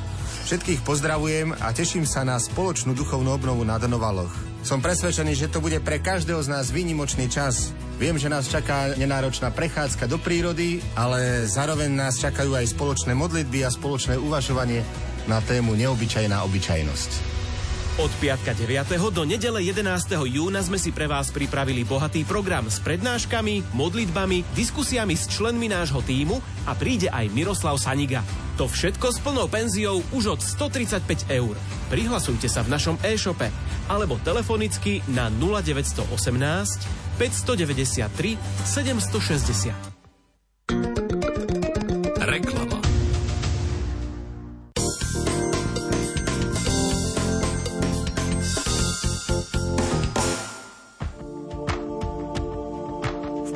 [0.47, 4.50] Všetkých pozdravujem a teším sa na spoločnú duchovnú obnovu na Donovaloch.
[4.61, 7.73] Som presvedčený, že to bude pre každého z nás výnimočný čas.
[7.97, 13.65] Viem, že nás čaká nenáročná prechádzka do prírody, ale zároveň nás čakajú aj spoločné modlitby
[13.65, 14.85] a spoločné uvažovanie
[15.25, 17.40] na tému neobyčajná obyčajnosť.
[18.01, 18.97] Od piatka 9.
[19.13, 19.85] do nedele 11.
[20.25, 26.01] júna sme si pre vás pripravili bohatý program s prednáškami, modlitbami, diskusiami s členmi nášho
[26.01, 28.25] týmu a príde aj Miroslav Saniga.
[28.57, 31.53] To všetko s plnou penziou už od 135 eur.
[31.93, 33.53] Prihlasujte sa v našom e-shope
[33.85, 36.09] alebo telefonicky na 0918
[37.21, 40.00] 593 760.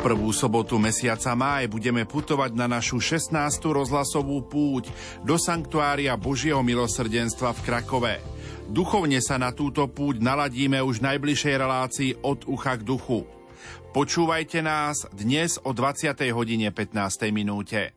[0.05, 3.33] prvú sobotu mesiaca máj budeme putovať na našu 16.
[3.65, 4.93] rozhlasovú púť
[5.25, 8.15] do Sanktuária Božieho milosrdenstva v Krakove.
[8.69, 13.25] Duchovne sa na túto púť naladíme už v najbližšej relácii od ucha k duchu.
[13.97, 16.13] Počúvajte nás dnes o 20.
[16.37, 17.33] hodine 15.
[17.33, 17.97] minúte.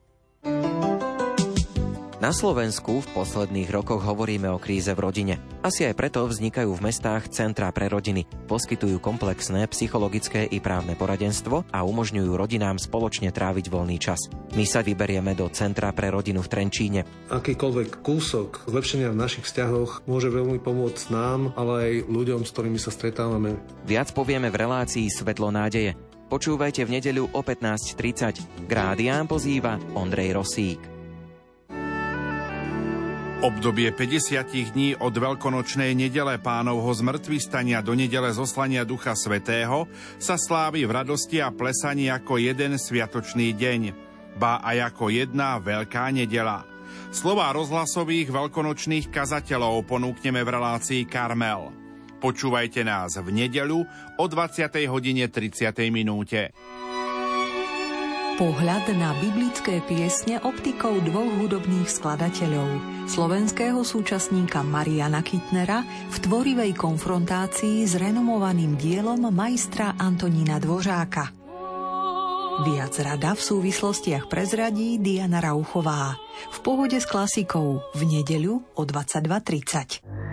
[2.18, 5.38] Na Slovensku v posledných rokoch hovoríme o kríze v rodine.
[5.62, 8.26] Asi aj preto vznikajú v mestách centrá pre rodiny.
[8.50, 14.34] Poskytujú komplexné psychologické i právne poradenstvo a umožňujú rodinám spoločne tráviť voľný čas.
[14.58, 17.06] My sa vyberieme do Centra pre rodinu v Trenčíne.
[17.30, 22.82] Akýkoľvek kúsok zlepšenia v našich vzťahoch môže veľmi pomôcť nám, ale aj ľuďom, s ktorými
[22.82, 23.62] sa stretávame.
[23.86, 25.94] Viac povieme v relácii Svetlo nádeje.
[26.34, 28.66] Počúvajte v nedeľu o 15.30.
[28.66, 30.97] Grádián pozýva Ondrej Rosík.
[33.38, 39.86] Obdobie 50 dní od veľkonočnej nedele pánovho zmrtvistania do nedele zoslania Ducha Svetého
[40.18, 43.82] sa slávi v radosti a plesaní ako jeden sviatočný deň,
[44.42, 46.66] ba aj ako jedna veľká nedela.
[47.14, 51.70] Slová rozhlasových veľkonočných kazateľov ponúkneme v relácii Karmel.
[52.18, 53.86] Počúvajte nás v nedeľu
[54.18, 54.66] o 20.
[54.90, 55.78] hodine 30.
[55.94, 56.58] minúte.
[58.38, 62.70] Pohľad na biblické piesne optikou dvoch hudobných skladateľov,
[63.10, 71.34] slovenského súčasníka Mariana Kitnera v tvorivej konfrontácii s renomovaným dielom majstra Antonína Dvořáka.
[72.62, 76.14] Viac rada v súvislostiach prezradí Diana Rauchová.
[76.54, 80.27] V pohode s klasikou v nedeľu o 22.30.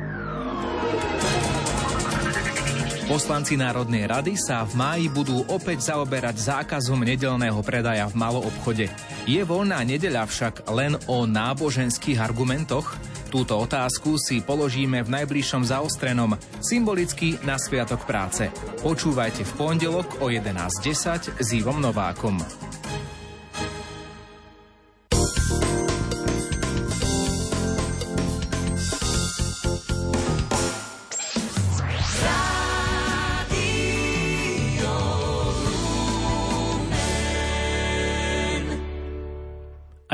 [3.04, 8.88] Poslanci Národnej rady sa v máji budú opäť zaoberať zákazom nedelného predaja v maloobchode.
[9.28, 12.96] Je voľná nedeľa však len o náboženských argumentoch?
[13.28, 16.32] Túto otázku si položíme v najbližšom zaostrenom,
[16.64, 18.48] symbolicky na Sviatok práce.
[18.80, 22.40] Počúvajte v pondelok o 11.10 s Ivom Novákom.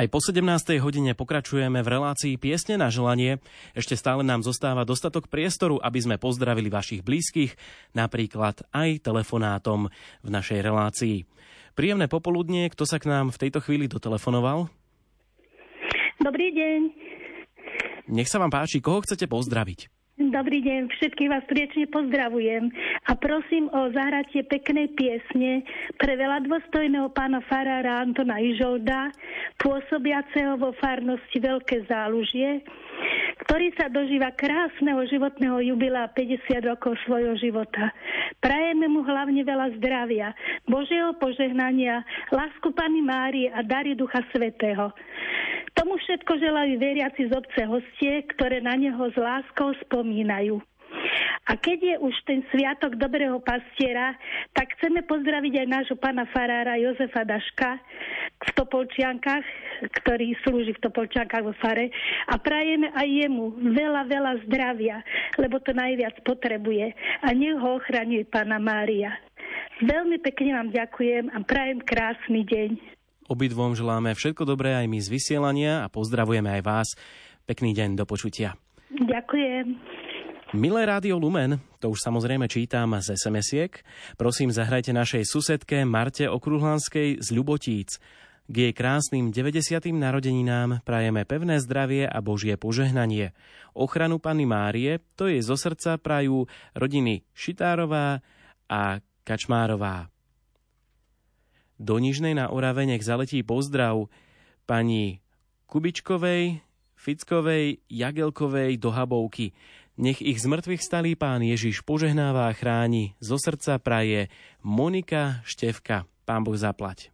[0.00, 0.80] Aj po 17.
[0.80, 3.36] hodine pokračujeme v relácii Piesne na želanie.
[3.76, 7.52] Ešte stále nám zostáva dostatok priestoru, aby sme pozdravili vašich blízkych,
[7.92, 9.92] napríklad aj telefonátom
[10.24, 11.28] v našej relácii.
[11.76, 14.72] Príjemné popoludnie, kto sa k nám v tejto chvíli dotelefonoval?
[16.16, 16.80] Dobrý deň.
[18.08, 19.99] Nech sa vám páči, koho chcete pozdraviť?
[20.20, 22.68] Dobrý deň, všetkých vás priečne pozdravujem
[23.08, 25.64] a prosím o zahratie peknej piesne
[25.96, 29.08] pre veľa dôstojného pána farára Antona Ižolda,
[29.56, 32.60] pôsobiaceho vo farnosti Veľké zálužie,
[33.48, 37.88] ktorý sa dožíva krásneho životného jubila 50 rokov svojho života.
[38.44, 40.36] Prajeme mu hlavne veľa zdravia,
[40.68, 44.92] Božieho požehnania, lásku Pany Márie a dary Ducha Svetého.
[45.74, 50.60] Tomu všetko želajú veriaci z obce hostie, ktoré na neho s láskou spomínajú.
[51.50, 54.14] A keď je už ten sviatok dobrého pastiera,
[54.54, 57.78] tak chceme pozdraviť aj nášho pána farára Jozefa Daška
[58.40, 59.46] v Topolčiankách,
[60.02, 61.90] ktorý slúži v Topolčiankách vo fare
[62.30, 65.02] a prajeme aj jemu veľa, veľa zdravia,
[65.38, 66.94] lebo to najviac potrebuje
[67.24, 69.14] a nech ho ochraňuje pána Mária.
[69.80, 72.99] Veľmi pekne vám ďakujem a prajem krásny deň.
[73.30, 76.88] Obidvom želáme všetko dobré aj my z vysielania a pozdravujeme aj vás.
[77.46, 78.58] Pekný deň, do počutia.
[78.90, 79.78] Ďakujem.
[80.58, 83.86] Milé Rádio Lumen, to už samozrejme čítam z SMS-iek.
[84.18, 88.02] Prosím, zahrajte našej susedke Marte Okruhlanskej z Ľubotíc.
[88.50, 89.78] K jej krásnym 90.
[89.94, 93.30] narodeninám prajeme pevné zdravie a Božie požehnanie.
[93.78, 98.26] Ochranu Panny Márie, to je zo srdca prajú rodiny Šitárová
[98.66, 100.10] a Kačmárová.
[101.80, 104.12] Do Nižnej na Orave nech zaletí pozdrav
[104.68, 105.24] pani
[105.64, 106.60] Kubičkovej,
[107.00, 109.56] Fickovej, Jagelkovej do Habovky.
[109.96, 113.16] Nech ich z mŕtvych stalý pán Ježiš požehnáva a chráni.
[113.24, 114.28] Zo srdca praje
[114.60, 116.04] Monika Števka.
[116.28, 117.08] Pán Boh zaplať.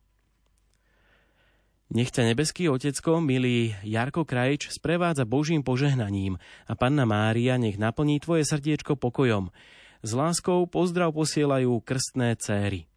[1.86, 8.18] Nech ťa nebeský otecko, milý Jarko Krajč, sprevádza Božím požehnaním a Panna Mária nech naplní
[8.18, 9.54] tvoje srdiečko pokojom.
[10.02, 12.90] S láskou pozdrav posielajú krstné céry.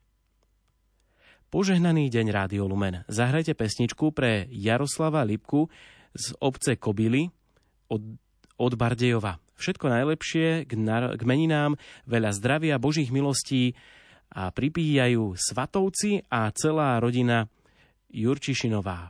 [1.50, 3.02] Požehnaný deň Rádio Lumen.
[3.10, 5.66] Zahrajte pesničku pre Jaroslava Lipku
[6.14, 7.26] z obce Kobily
[7.90, 8.06] od,
[8.62, 9.42] od Bardejova.
[9.58, 11.74] Všetko najlepšie k, nar- k meninám,
[12.06, 13.74] veľa zdravia, Božích milostí
[14.30, 17.50] a pripíjajú Svatovci a celá rodina
[18.14, 19.10] Jurčišinová.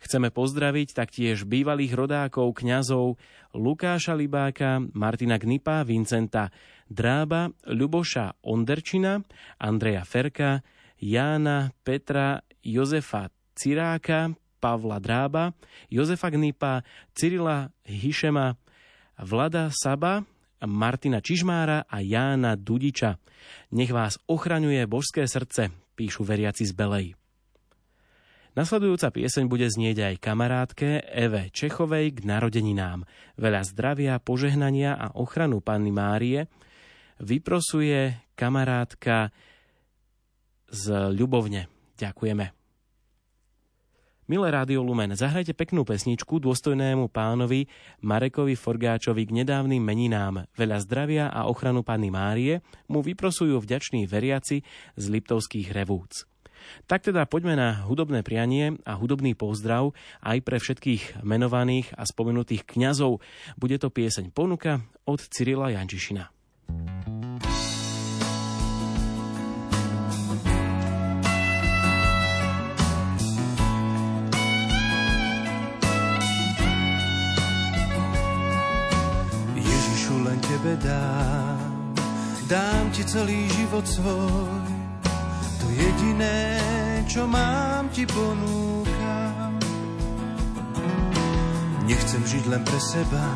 [0.00, 3.20] Chceme pozdraviť taktiež bývalých rodákov, kňazov
[3.52, 6.48] Lukáša Libáka, Martina Gnipa, Vincenta
[6.88, 9.20] Drába, Ľuboša Onderčina,
[9.60, 10.64] Andreja Ferka,
[10.98, 15.54] Jána, Petra, Jozefa Ciráka, Pavla Drába,
[15.90, 16.82] Jozefa Gnipa,
[17.14, 18.58] Cyrila Hišema,
[19.18, 20.22] Vlada Saba,
[20.66, 23.18] Martina Čižmára a Jána Dudiča.
[23.74, 27.06] Nech vás ochraňuje božské srdce, píšu veriaci z Belej.
[28.58, 33.06] Nasledujúca pieseň bude znieť aj kamarátke Eve Čechovej k narodeninám.
[33.38, 36.50] Veľa zdravia, požehnania a ochranu Panny Márie
[37.22, 39.30] vyprosuje kamarátka
[40.70, 41.66] z Ľubovne.
[41.98, 42.58] Ďakujeme.
[44.28, 47.64] Milé Rádio Lumen, zahrajte peknú pesničku dôstojnému pánovi
[48.04, 50.44] Marekovi Forgáčovi k nedávnym meninám.
[50.52, 52.60] Veľa zdravia a ochranu Panny Márie
[52.92, 54.60] mu vyprosujú vďační veriaci
[55.00, 56.28] z Liptovských revúc.
[56.84, 62.68] Tak teda poďme na hudobné prianie a hudobný pozdrav aj pre všetkých menovaných a spomenutých
[62.68, 63.24] kňazov.
[63.56, 66.28] Bude to pieseň Ponuka od Cyrila Jančišina.
[80.68, 81.94] Tebe dám,
[82.48, 84.68] dám ti celý život svoj.
[85.60, 86.60] To jediné,
[87.08, 89.56] čo mám, ti ponúkam.
[91.88, 93.26] Nechcem žiť len pre seba,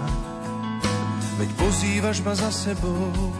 [1.40, 3.32] veď pozývaš ma za sebou.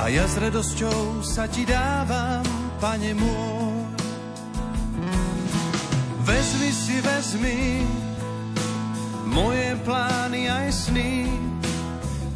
[0.00, 2.40] A ja s radosťou sa ti dávam,
[2.80, 3.76] pane môj.
[6.24, 7.60] Vezmi si, vezmi
[9.28, 11.28] moje plány aj sny,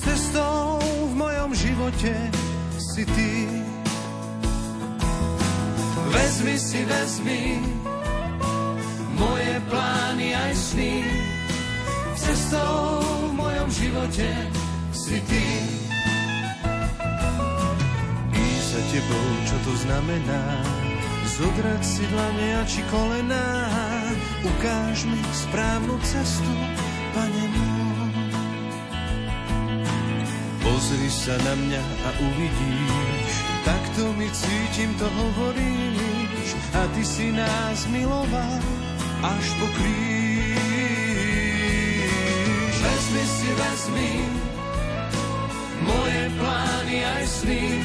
[0.05, 0.79] cestou
[1.09, 2.13] v mojom živote
[2.77, 3.33] si ty.
[6.13, 7.43] Vezmi si, vezmi
[9.17, 10.95] moje plány aj sny.
[12.15, 14.29] Cestou v mojom živote
[14.93, 15.45] si ty.
[18.33, 20.43] Ísť za tebou, čo to znamená?
[21.35, 23.49] Zodrať si dlane a či kolená.
[24.45, 26.53] Ukáž mi správnu cestu,
[27.17, 27.74] pane môj.
[30.75, 36.51] Pozri sa na mňa a uvidíš, takto mi cítim, to hovoríš.
[36.75, 38.59] A ty si nás miloval
[39.23, 40.59] až po kríž.
[42.75, 44.27] Vezmi si, vezmi
[45.87, 47.79] moje plány aj sny.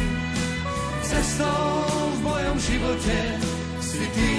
[1.05, 3.17] Cestou v mojom živote
[3.85, 4.33] si ty.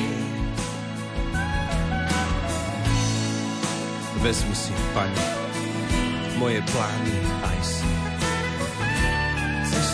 [4.18, 5.22] Vezmi si, Pane,
[6.34, 7.14] moje plány
[7.46, 7.99] aj sny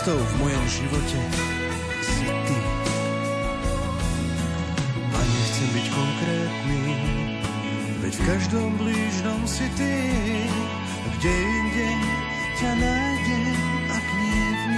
[0.07, 1.19] cestou v mojom živote
[1.99, 2.59] si ty.
[5.11, 6.81] A nechcem byť konkrétny,
[7.99, 9.95] veď v každom blížnom si ty.
[11.11, 11.89] Kde inde
[12.55, 13.59] ťa nájdem,
[13.91, 14.75] ak nie v.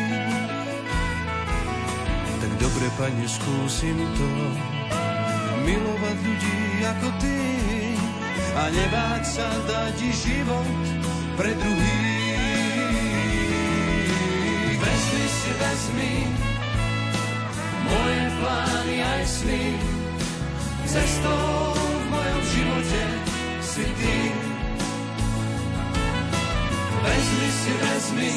[2.41, 4.29] Tak dobre, pane, skúsim to,
[5.61, 6.57] milovať ľudí
[6.89, 7.37] ako ty
[8.57, 10.73] a nebáť sa dať život
[11.37, 12.08] pre druhých.
[15.59, 16.15] Vezmi
[17.83, 19.65] moje plány aj sny.
[20.89, 23.03] Cestou v mojom živote
[23.61, 24.17] si ty.
[26.99, 28.33] Vezmi si, vezmi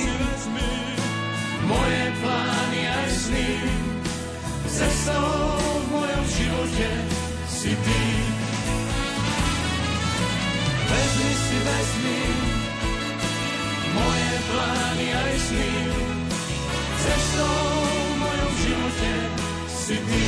[1.65, 3.49] moje plány aj sny.
[4.69, 5.33] Cestou
[5.63, 6.91] v mojom živote
[7.49, 8.03] si ty.
[10.93, 12.21] Vezmi si, vezmi
[13.97, 16.12] moje plány aj sny.
[17.03, 19.13] Cestou v mojom živote
[19.67, 20.27] si ty.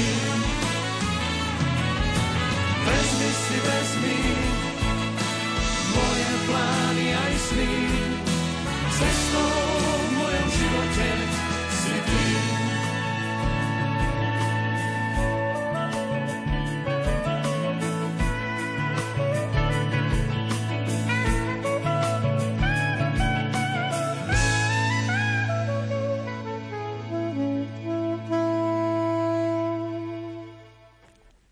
[2.83, 4.19] Vezmi si, vezmi
[5.95, 7.75] moje plány aj sny.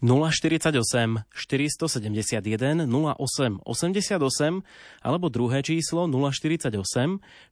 [0.02, 4.66] 048 471 08 88
[5.00, 6.74] alebo druhé číslo 048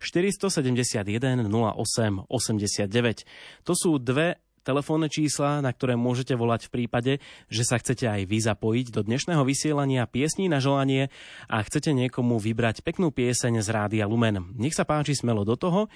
[0.03, 3.25] 471 08 89.
[3.63, 7.13] To sú dve telefónne čísla, na ktoré môžete volať v prípade,
[7.49, 11.09] že sa chcete aj vy zapojiť do dnešného vysielania piesní na želanie
[11.49, 14.53] a chcete niekomu vybrať peknú pieseň z Rádia Lumen.
[14.57, 15.89] Nech sa páči smelo do toho.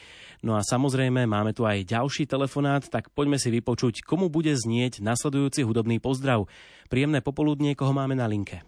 [0.43, 5.05] No a samozrejme máme tu aj ďalší telefonát, tak poďme si vypočuť, komu bude znieť
[5.05, 6.49] nasledujúci hudobný pozdrav.
[6.89, 8.65] Príjemné popoludnie, koho máme na linke.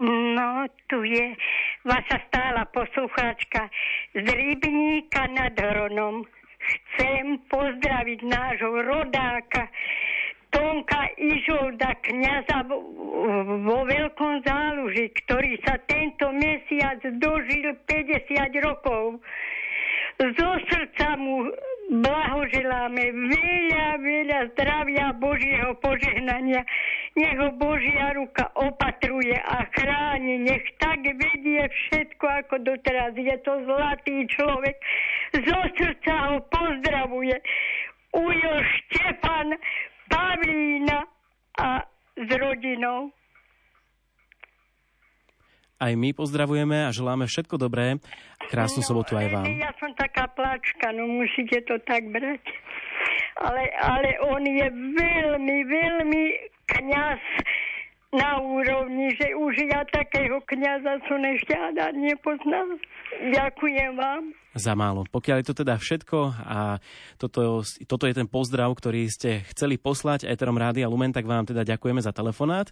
[0.00, 1.36] No, tu je
[1.84, 3.68] vaša stála poslucháčka
[4.16, 6.24] z Rybníka nad Hronom
[6.60, 9.68] chcem pozdraviť nášho rodáka
[10.50, 19.22] Tonka Ižolda, kniaza vo Veľkom záluži, ktorý sa tento mesiac dožil 50 rokov.
[20.20, 21.48] Zo srdca mu
[21.90, 26.62] blahoželáme veľa, veľa zdravia Božieho požehnania.
[27.18, 30.46] Nech ho Božia ruka opatruje a chráni.
[30.46, 33.12] Nech tak vedie všetko, ako doteraz.
[33.18, 34.78] Je to zlatý človek.
[35.34, 37.34] Zo srdca ho pozdravuje.
[38.14, 39.58] Ujo Štefan,
[40.10, 41.06] Pavlína
[41.58, 41.82] a
[42.14, 43.10] s rodinou.
[45.80, 47.96] Aj my pozdravujeme a želáme všetko dobré.
[48.52, 49.48] Krásnu No, sobotu aj vám.
[49.56, 52.44] Ja som taká plačka, no musíte to tak brať.
[53.40, 56.24] Ale, ale on je veľmi, veľmi
[56.68, 57.20] kňaz
[58.12, 62.76] na úrovni, že už ja takého kňaza som ešte Ada nepoznal.
[63.32, 64.36] Ďakujem vám.
[64.52, 65.06] Za málo.
[65.08, 66.82] Pokiaľ je to teda všetko a
[67.16, 71.62] toto, toto je ten pozdrav, ktorý ste chceli poslať Eterom Rádia Lumen, tak vám teda
[71.62, 72.68] ďakujeme za telefonát.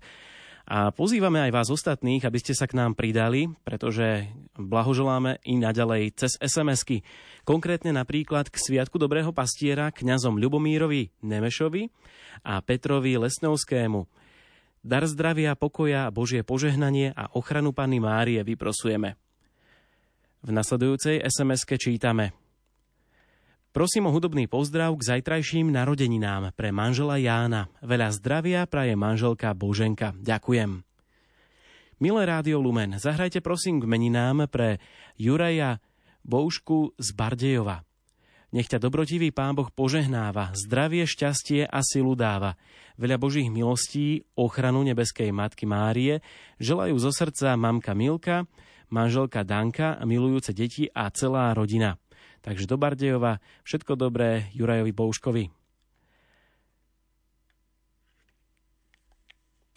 [0.68, 6.12] A pozývame aj vás ostatných, aby ste sa k nám pridali, pretože blahoželáme i naďalej
[6.12, 7.00] cez SMS-ky.
[7.48, 11.88] Konkrétne napríklad k Sviatku Dobrého pastiera kňazom Ľubomírovi Nemešovi
[12.44, 14.04] a Petrovi Lesnovskému.
[14.84, 19.16] Dar zdravia, pokoja, Božie požehnanie a ochranu Panny Márie vyprosujeme.
[20.44, 22.36] V nasledujúcej SMS-ke čítame
[23.68, 27.68] Prosím o hudobný pozdrav k zajtrajším narodeninám pre manžela Jána.
[27.84, 30.16] Veľa zdravia praje manželka Boženka.
[30.16, 30.80] Ďakujem.
[32.00, 34.80] Milé Rádio Lumen, zahrajte prosím k meninám pre
[35.20, 35.84] Juraja
[36.24, 37.84] Boušku z Bardejova.
[38.56, 42.56] Nech ťa dobrotivý Pán Boh požehnáva, zdravie, šťastie a silu dáva.
[42.96, 46.24] Veľa Božích milostí, ochranu nebeskej Matky Márie
[46.56, 48.48] želajú zo srdca mamka Milka,
[48.88, 52.00] manželka Danka, milujúce deti a celá rodina.
[52.40, 55.44] Takže do Bardejova všetko dobré Jurajovi Bouškovi.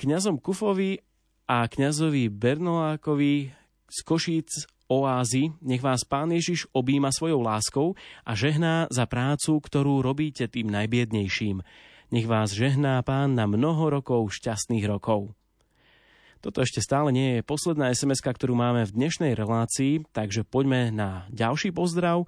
[0.02, 0.98] Kňazom Kufovi
[1.46, 3.54] a kňazovi Bernolákovi
[3.86, 7.94] z Košíc oázy, nech vás Pán Ježiš objíma svojou láskou
[8.28, 11.64] a žehná za prácu, ktorú robíte tým najbiednejším.
[12.12, 15.32] Nech vás žehná Pán na mnoho rokov šťastných rokov.
[16.42, 21.30] Toto ešte stále nie je posledná sms ktorú máme v dnešnej relácii, takže poďme na
[21.30, 22.26] ďalší pozdrav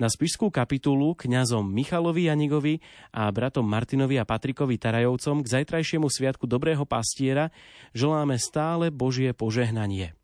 [0.00, 2.80] na spišskú kapitulu kňazom Michalovi Janigovi
[3.12, 7.52] a bratom Martinovi a Patrikovi Tarajovcom k zajtrajšiemu sviatku Dobrého pastiera
[7.92, 10.16] želáme stále Božie požehnanie.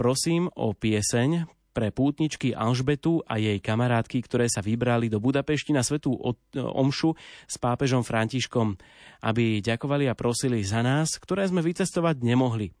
[0.00, 1.44] Prosím o pieseň
[1.76, 6.16] pre pútničky Alžbetu a jej kamarátky, ktoré sa vybrali do Budapešti na svetú
[6.56, 7.12] omšu
[7.44, 8.80] s pápežom Františkom,
[9.20, 12.72] aby ďakovali a prosili za nás, ktoré sme vycestovať nemohli.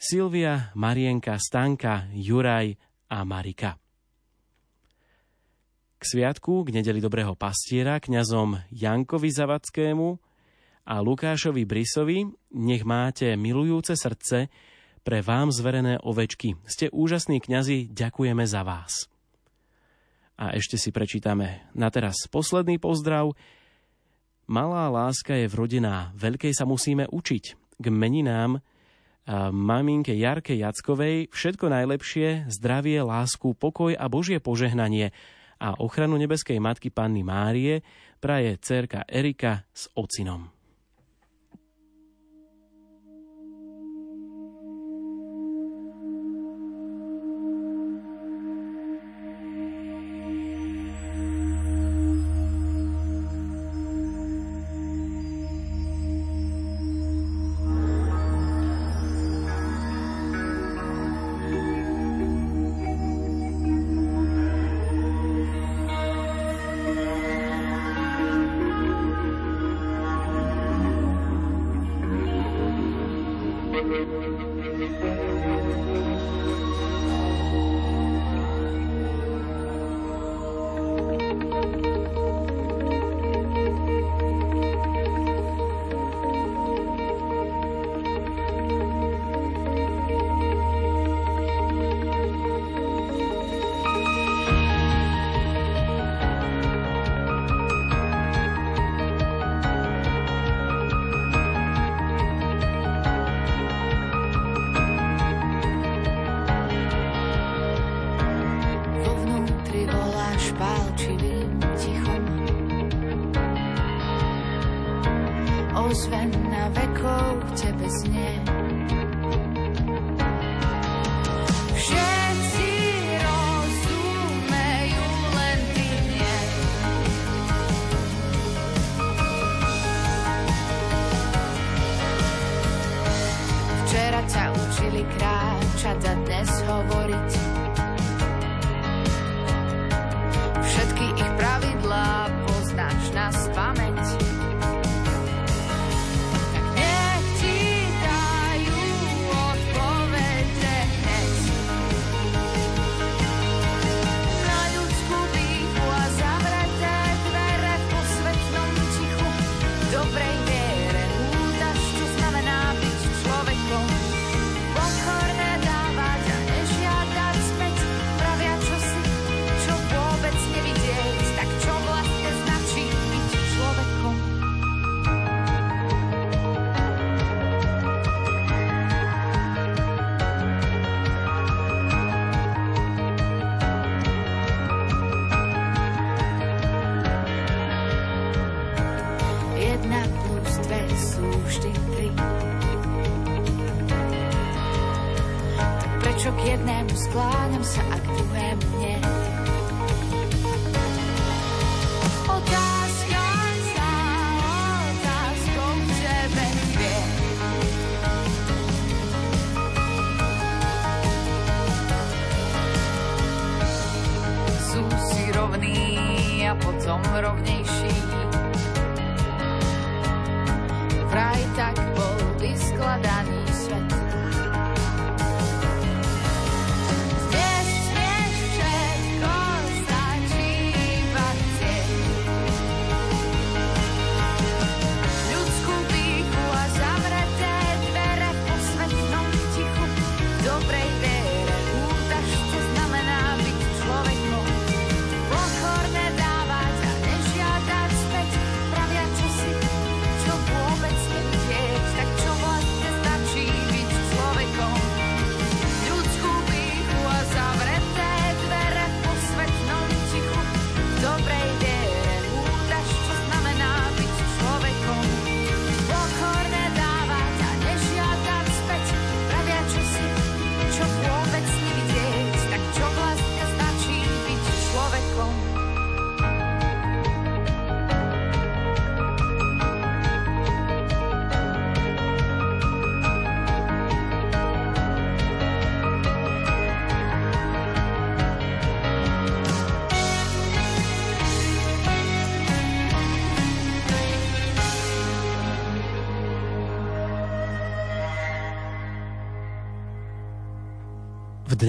[0.00, 2.72] Silvia, Marienka, Stanka, Juraj
[3.12, 3.76] a Marika.
[6.00, 10.16] K sviatku, k nedeli Dobrého pastiera, kňazom Jankovi Zavackému
[10.88, 12.24] a Lukášovi Brisovi,
[12.56, 14.48] nech máte milujúce srdce,
[15.02, 16.60] pre vám zverené ovečky.
[16.68, 19.08] Ste úžasní kňazi, ďakujeme za vás.
[20.40, 23.36] A ešte si prečítame na teraz posledný pozdrav.
[24.48, 27.44] Malá láska je vrodená, veľkej sa musíme učiť.
[27.80, 28.60] K meninám
[29.52, 35.12] maminke Jarke Jackovej všetko najlepšie, zdravie, lásku, pokoj a Božie požehnanie
[35.60, 37.84] a ochranu nebeskej matky Panny Márie
[38.18, 40.59] praje cerka Erika s ocinom.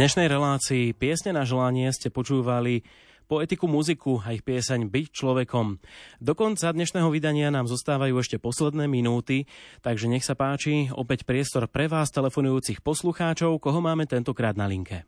[0.02, 2.82] Dnešnej relácii Piesne na želanie ste počúvali
[3.30, 5.78] poetiku muziku a ich pieseň Byť človekom.
[6.18, 9.46] Do konca dnešného vydania nám zostávajú ešte posledné minúty,
[9.86, 15.06] takže nech sa páči opäť priestor pre vás, telefonujúcich poslucháčov, koho máme tentokrát na linke.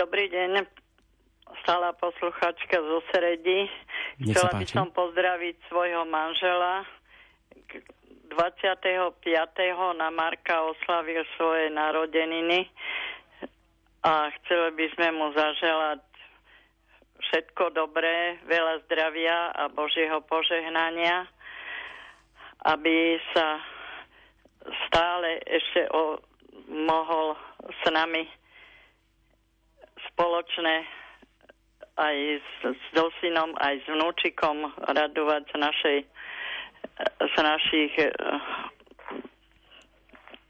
[0.00, 0.64] Dobrý deň.
[1.60, 3.68] stála posluchačka zo Sredi.
[4.24, 6.80] Chcela by som pozdraviť svojho manžela.
[7.68, 7.84] K-
[8.32, 9.20] 25.
[10.00, 12.72] na Marka oslavil svoje narodeniny
[14.06, 15.98] a chceli by sme mu zaželať
[17.26, 21.26] všetko dobré, veľa zdravia a Božieho požehnania,
[22.70, 23.58] aby sa
[24.86, 26.22] stále ešte o,
[26.70, 27.34] mohol
[27.66, 28.30] s nami
[30.12, 30.86] spoločne
[31.98, 32.50] aj s,
[32.94, 35.98] so synom, aj s vnúčikom radovať z našej
[37.20, 38.12] z našich eh,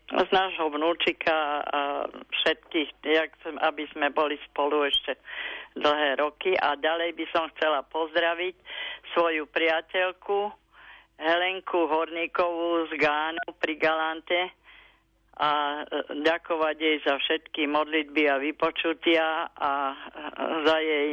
[0.06, 5.18] z nášho vnúčika a všetkých, jak, sem- aby sme boli spolu ešte
[5.74, 6.54] dlhé roky.
[6.54, 8.54] A ďalej by som chcela pozdraviť
[9.14, 10.54] svoju priateľku
[11.16, 14.40] Helenku Horníkovú z Gánu pri Galante
[15.36, 19.96] a e, ďakovať jej za všetky modlitby a vypočutia a e,
[20.64, 21.10] za jej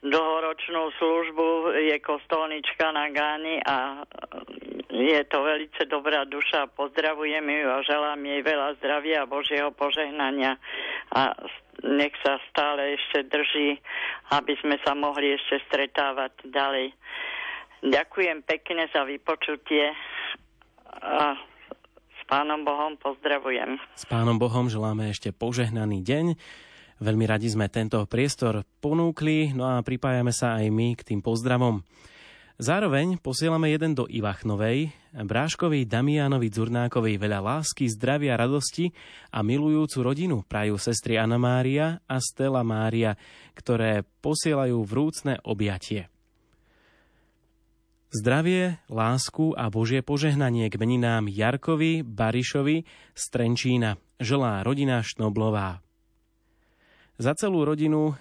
[0.00, 4.04] dlhoročnú službu je kostolnička na Gáni a
[4.88, 6.72] je to veľmi dobrá duša.
[6.72, 10.56] Pozdravujem ju a želám jej veľa zdravia a Božieho požehnania
[11.12, 11.36] a
[11.84, 13.80] nech sa stále ešte drží,
[14.32, 16.92] aby sme sa mohli ešte stretávať ďalej.
[17.80, 19.92] Ďakujem pekne za vypočutie
[21.00, 21.36] a
[22.12, 23.80] s Pánom Bohom pozdravujem.
[23.96, 26.36] S Pánom Bohom želáme ešte požehnaný deň.
[27.00, 31.80] Veľmi radi sme tento priestor ponúkli, no a pripájame sa aj my k tým pozdravom.
[32.60, 38.92] Zároveň posielame jeden do Ivachnovej, Bráškovi Damianovi Dzurnákovej veľa lásky, zdravia, radosti
[39.32, 43.16] a milujúcu rodinu prajú sestry Anna Mária a Stella Mária,
[43.56, 46.12] ktoré posielajú vrúcne objatie.
[48.12, 52.84] Zdravie, lásku a Božie požehnanie k meninám Jarkovi Barišovi
[53.16, 55.80] z Trenčína želá rodina Šnoblová.
[57.20, 58.16] Za celú rodinu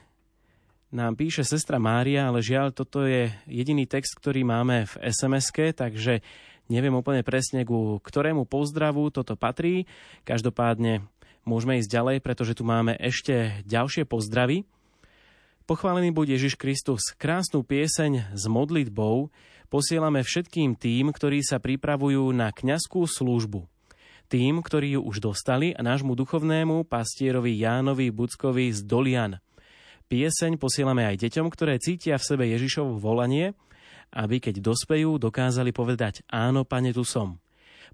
[0.91, 6.19] nám píše sestra Mária, ale žiaľ, toto je jediný text, ktorý máme v sms takže
[6.67, 9.87] neviem úplne presne, ku ktorému pozdravu toto patrí.
[10.27, 11.07] Každopádne
[11.47, 14.67] môžeme ísť ďalej, pretože tu máme ešte ďalšie pozdravy.
[15.63, 17.15] Pochválený buď Ježiš Kristus.
[17.15, 19.31] Krásnu pieseň s modlitbou
[19.71, 23.63] posielame všetkým tým, ktorí sa pripravujú na kňazskú službu.
[24.29, 29.41] Tým, ktorí ju už dostali a nášmu duchovnému pastierovi Jánovi Buckovi z Dolian.
[30.05, 33.57] Pieseň posielame aj deťom, ktoré cítia v sebe Ježišovo volanie,
[34.13, 37.41] aby keď dospejú, dokázali povedať áno, pane, tu som.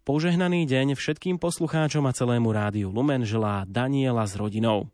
[0.04, 4.92] Požehnaný deň všetkým poslucháčom a celému rádiu Lumen želá Daniela s rodinou.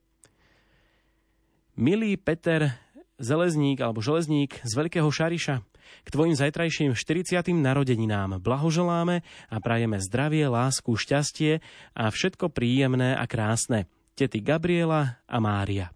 [1.74, 2.78] Milý Peter
[3.18, 5.66] Zelezník alebo Železník z Veľkého Šariša,
[6.04, 7.40] k tvojim zajtrajším 40.
[7.54, 11.64] narodeninám blahoželáme a prajeme zdravie, lásku, šťastie
[11.94, 13.88] a všetko príjemné a krásne.
[14.16, 15.90] Tety Gabriela a Mária.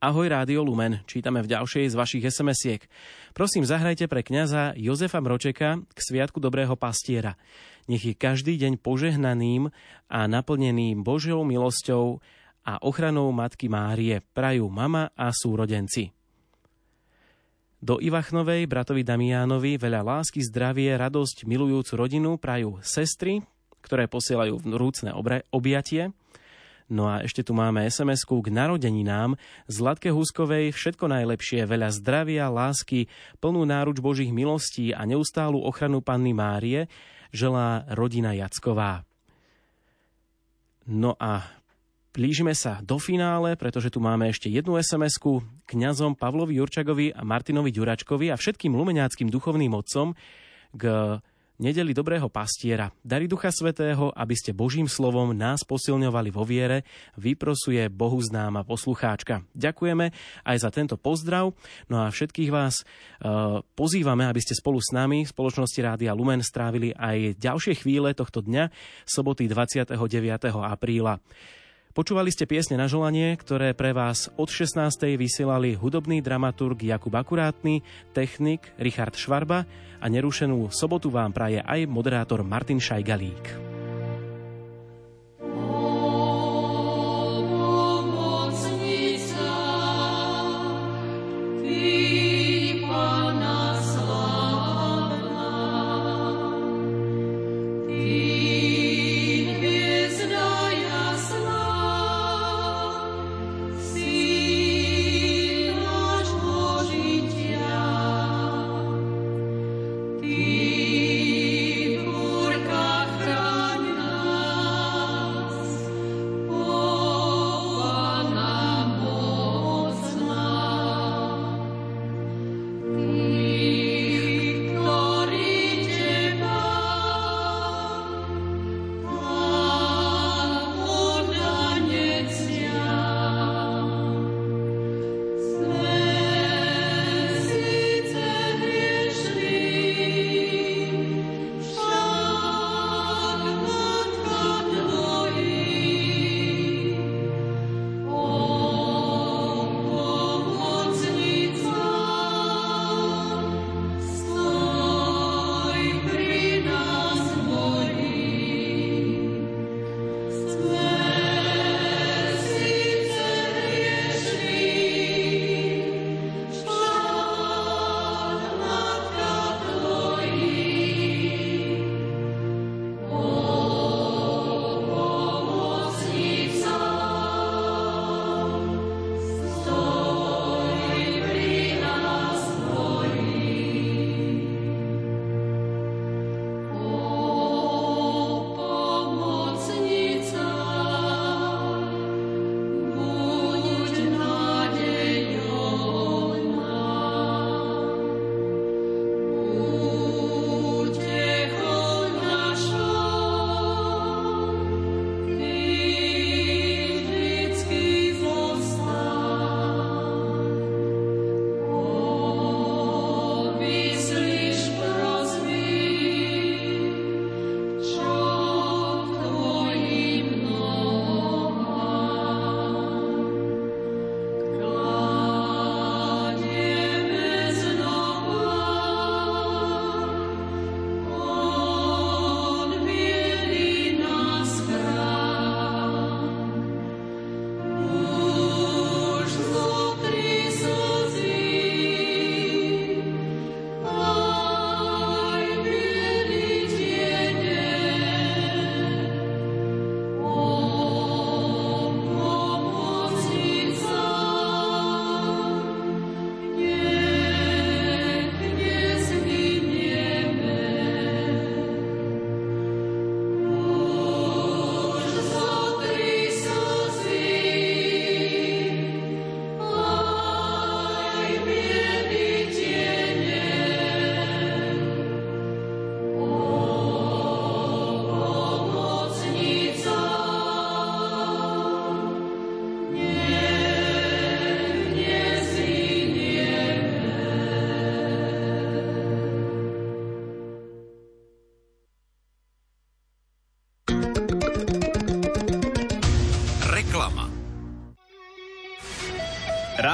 [0.00, 2.88] Ahoj Rádio Lumen, čítame v ďalšej z vašich SMS-iek.
[3.36, 7.36] Prosím, zahrajte pre kňaza Jozefa Mročeka k Sviatku Dobrého pastiera.
[7.84, 9.68] Nech je každý deň požehnaným
[10.08, 12.16] a naplneným Božou milosťou
[12.64, 14.24] a ochranou Matky Márie.
[14.32, 16.16] Prajú mama a súrodenci.
[17.80, 23.40] Do Ivachnovej bratovi Damiánovi veľa lásky, zdravie, radosť, milujúcu rodinu prajú sestry,
[23.80, 26.12] ktoré posielajú vrúcne obre- objatie.
[26.92, 29.40] No a ešte tu máme sms k narodeninám.
[29.64, 33.08] Zlatke Huskovej všetko najlepšie, veľa zdravia, lásky,
[33.40, 36.84] plnú náruč Božích milostí a neustálu ochranu Panny Márie
[37.32, 39.08] želá rodina Jacková.
[40.84, 41.59] No a
[42.10, 47.70] Blížime sa do finále, pretože tu máme ešte jednu SMS-ku kňazom Pavlovi Jurčagovi a Martinovi
[47.70, 50.18] Ďuračkovi a všetkým lumeňáckým duchovným otcom
[50.74, 50.82] k
[51.62, 52.90] nedeli dobrého pastiera.
[52.98, 56.82] Dary Ducha Svetého, aby ste Božím slovom nás posilňovali vo viere,
[57.14, 59.46] vyprosuje Bohu známa poslucháčka.
[59.54, 60.10] Ďakujeme
[60.42, 61.54] aj za tento pozdrav.
[61.86, 66.42] No a všetkých vás uh, pozývame, aby ste spolu s nami v spoločnosti Rádia Lumen
[66.42, 68.66] strávili aj ďalšie chvíle tohto dňa,
[69.06, 69.94] soboty 29.
[70.58, 71.22] apríla.
[71.90, 75.18] Počúvali ste piesne na želanie, ktoré pre vás od 16.
[75.18, 77.82] vysielali hudobný dramaturg Jakub Akurátny,
[78.14, 79.66] technik Richard Švarba
[79.98, 83.69] a nerušenú sobotu vám praje aj moderátor Martin Šajgalík.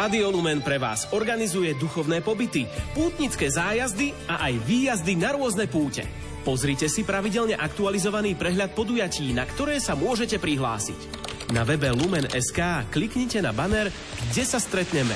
[0.07, 2.63] Rádio Lumen pre vás organizuje duchovné pobyty,
[2.95, 6.07] pútnické zájazdy a aj výjazdy na rôzne púte.
[6.47, 11.11] Pozrite si pravidelne aktualizovaný prehľad podujatí, na ktoré sa môžete prihlásiť.
[11.51, 13.91] Na webe Lumen.sk kliknite na banner,
[14.31, 15.11] kde sa stretneme.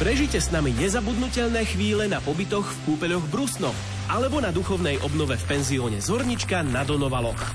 [0.00, 3.68] Prežite s nami nezabudnutelné chvíle na pobytoch v kúpeľoch Brusno
[4.08, 7.52] alebo na duchovnej obnove v penzióne Zornička na Donovaloch.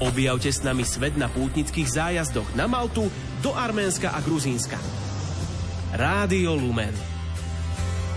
[0.00, 3.12] Objavte s nami svet na pútnických zájazdoch na Maltu,
[3.44, 5.03] do Arménska a Gruzínska.
[5.94, 6.90] Rádio Lumen.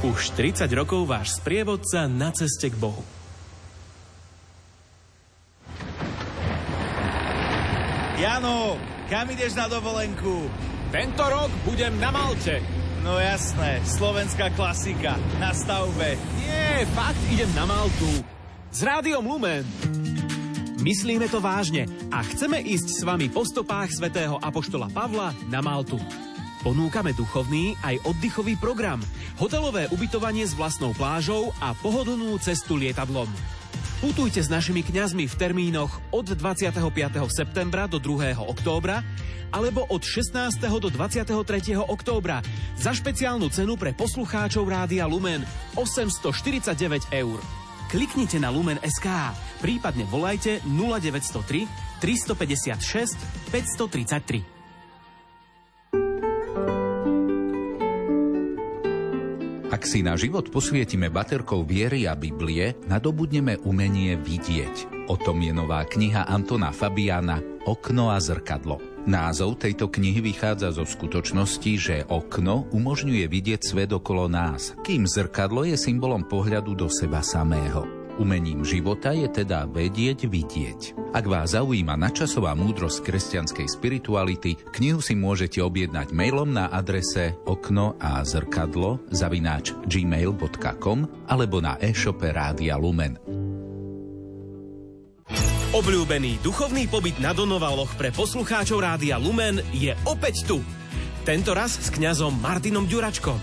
[0.01, 3.05] Už 30 rokov váš sprievodca na ceste k Bohu.
[8.17, 8.81] Jano,
[9.13, 10.49] kam ideš na dovolenku?
[10.89, 12.65] Tento rok budem na Malte.
[13.05, 16.17] No jasné, slovenská klasika, na stavbe.
[16.41, 18.09] Nie, fakt idem na Maltu.
[18.73, 19.61] S Rádiom Lumen.
[20.81, 26.01] Myslíme to vážne a chceme ísť s vami po stopách svätého Apoštola Pavla na Maltu.
[26.67, 28.99] Ponúkame duchovný aj oddychový program,
[29.39, 33.31] hotelové ubytovanie s vlastnou plážou a pohodlnú cestu lietadlom.
[34.03, 36.83] Putujte s našimi kňazmi v termínoch od 25.
[37.31, 38.35] septembra do 2.
[38.35, 38.99] októbra
[39.55, 40.59] alebo od 16.
[40.59, 41.31] do 23.
[41.87, 42.43] októbra
[42.75, 45.47] za špeciálnu cenu pre poslucháčov Rádia Lumen
[45.79, 47.39] 849 eur.
[47.87, 49.07] Kliknite na Lumen.sk,
[49.63, 51.63] prípadne volajte 0903
[52.03, 54.56] 356 533.
[59.67, 65.07] Ak si na život posvietime baterkou viery a Biblie, nadobudneme umenie vidieť.
[65.11, 68.79] O tom je nová kniha Antona Fabiana Okno a zrkadlo.
[69.03, 75.67] Názov tejto knihy vychádza zo skutočnosti, že okno umožňuje vidieť svet okolo nás, kým zrkadlo
[75.67, 78.06] je symbolom pohľadu do seba samého.
[78.17, 81.13] Umením života je teda vedieť vidieť.
[81.13, 87.93] Ak vás zaujíma načasová múdrosť kresťanskej spirituality, knihu si môžete objednať mailom na adrese okno
[88.01, 93.21] a zrkadlo zavináč gmail.com alebo na e-shope Rádia Lumen.
[95.77, 100.57] Obľúbený duchovný pobyt na Donovaloch pre poslucháčov Rádia Lumen je opäť tu.
[101.21, 103.37] Tento raz s kňazom Martinom Ďuračkom.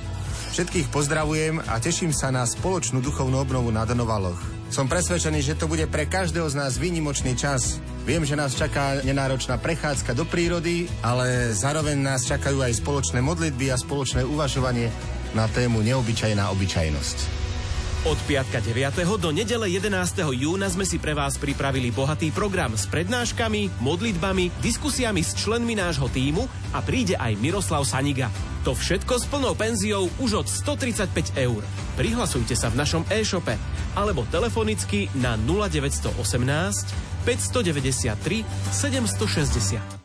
[0.51, 4.54] Všetkých pozdravujem a teším sa na spoločnú duchovnú obnovu na Donovaloch.
[4.75, 7.79] Som presvedčený, že to bude pre každého z nás výnimočný čas.
[8.03, 13.71] Viem, že nás čaká nenáročná prechádzka do prírody, ale zároveň nás čakajú aj spoločné modlitby
[13.71, 14.91] a spoločné uvažovanie
[15.31, 17.44] na tému neobyčajná obyčajnosť.
[18.05, 19.01] Od piatka 9.
[19.17, 19.89] do nedele 11.
[20.37, 26.13] júna sme si pre vás pripravili bohatý program s prednáškami, modlitbami, diskusiami s členmi nášho
[26.13, 26.45] týmu
[26.77, 28.29] a príde aj Miroslav Saniga.
[28.69, 31.65] To všetko s plnou penziou už od 135 eur.
[31.97, 33.57] Prihlasujte sa v našom e-shope
[33.97, 36.13] alebo telefonicky na 0918
[37.25, 40.04] 593 760.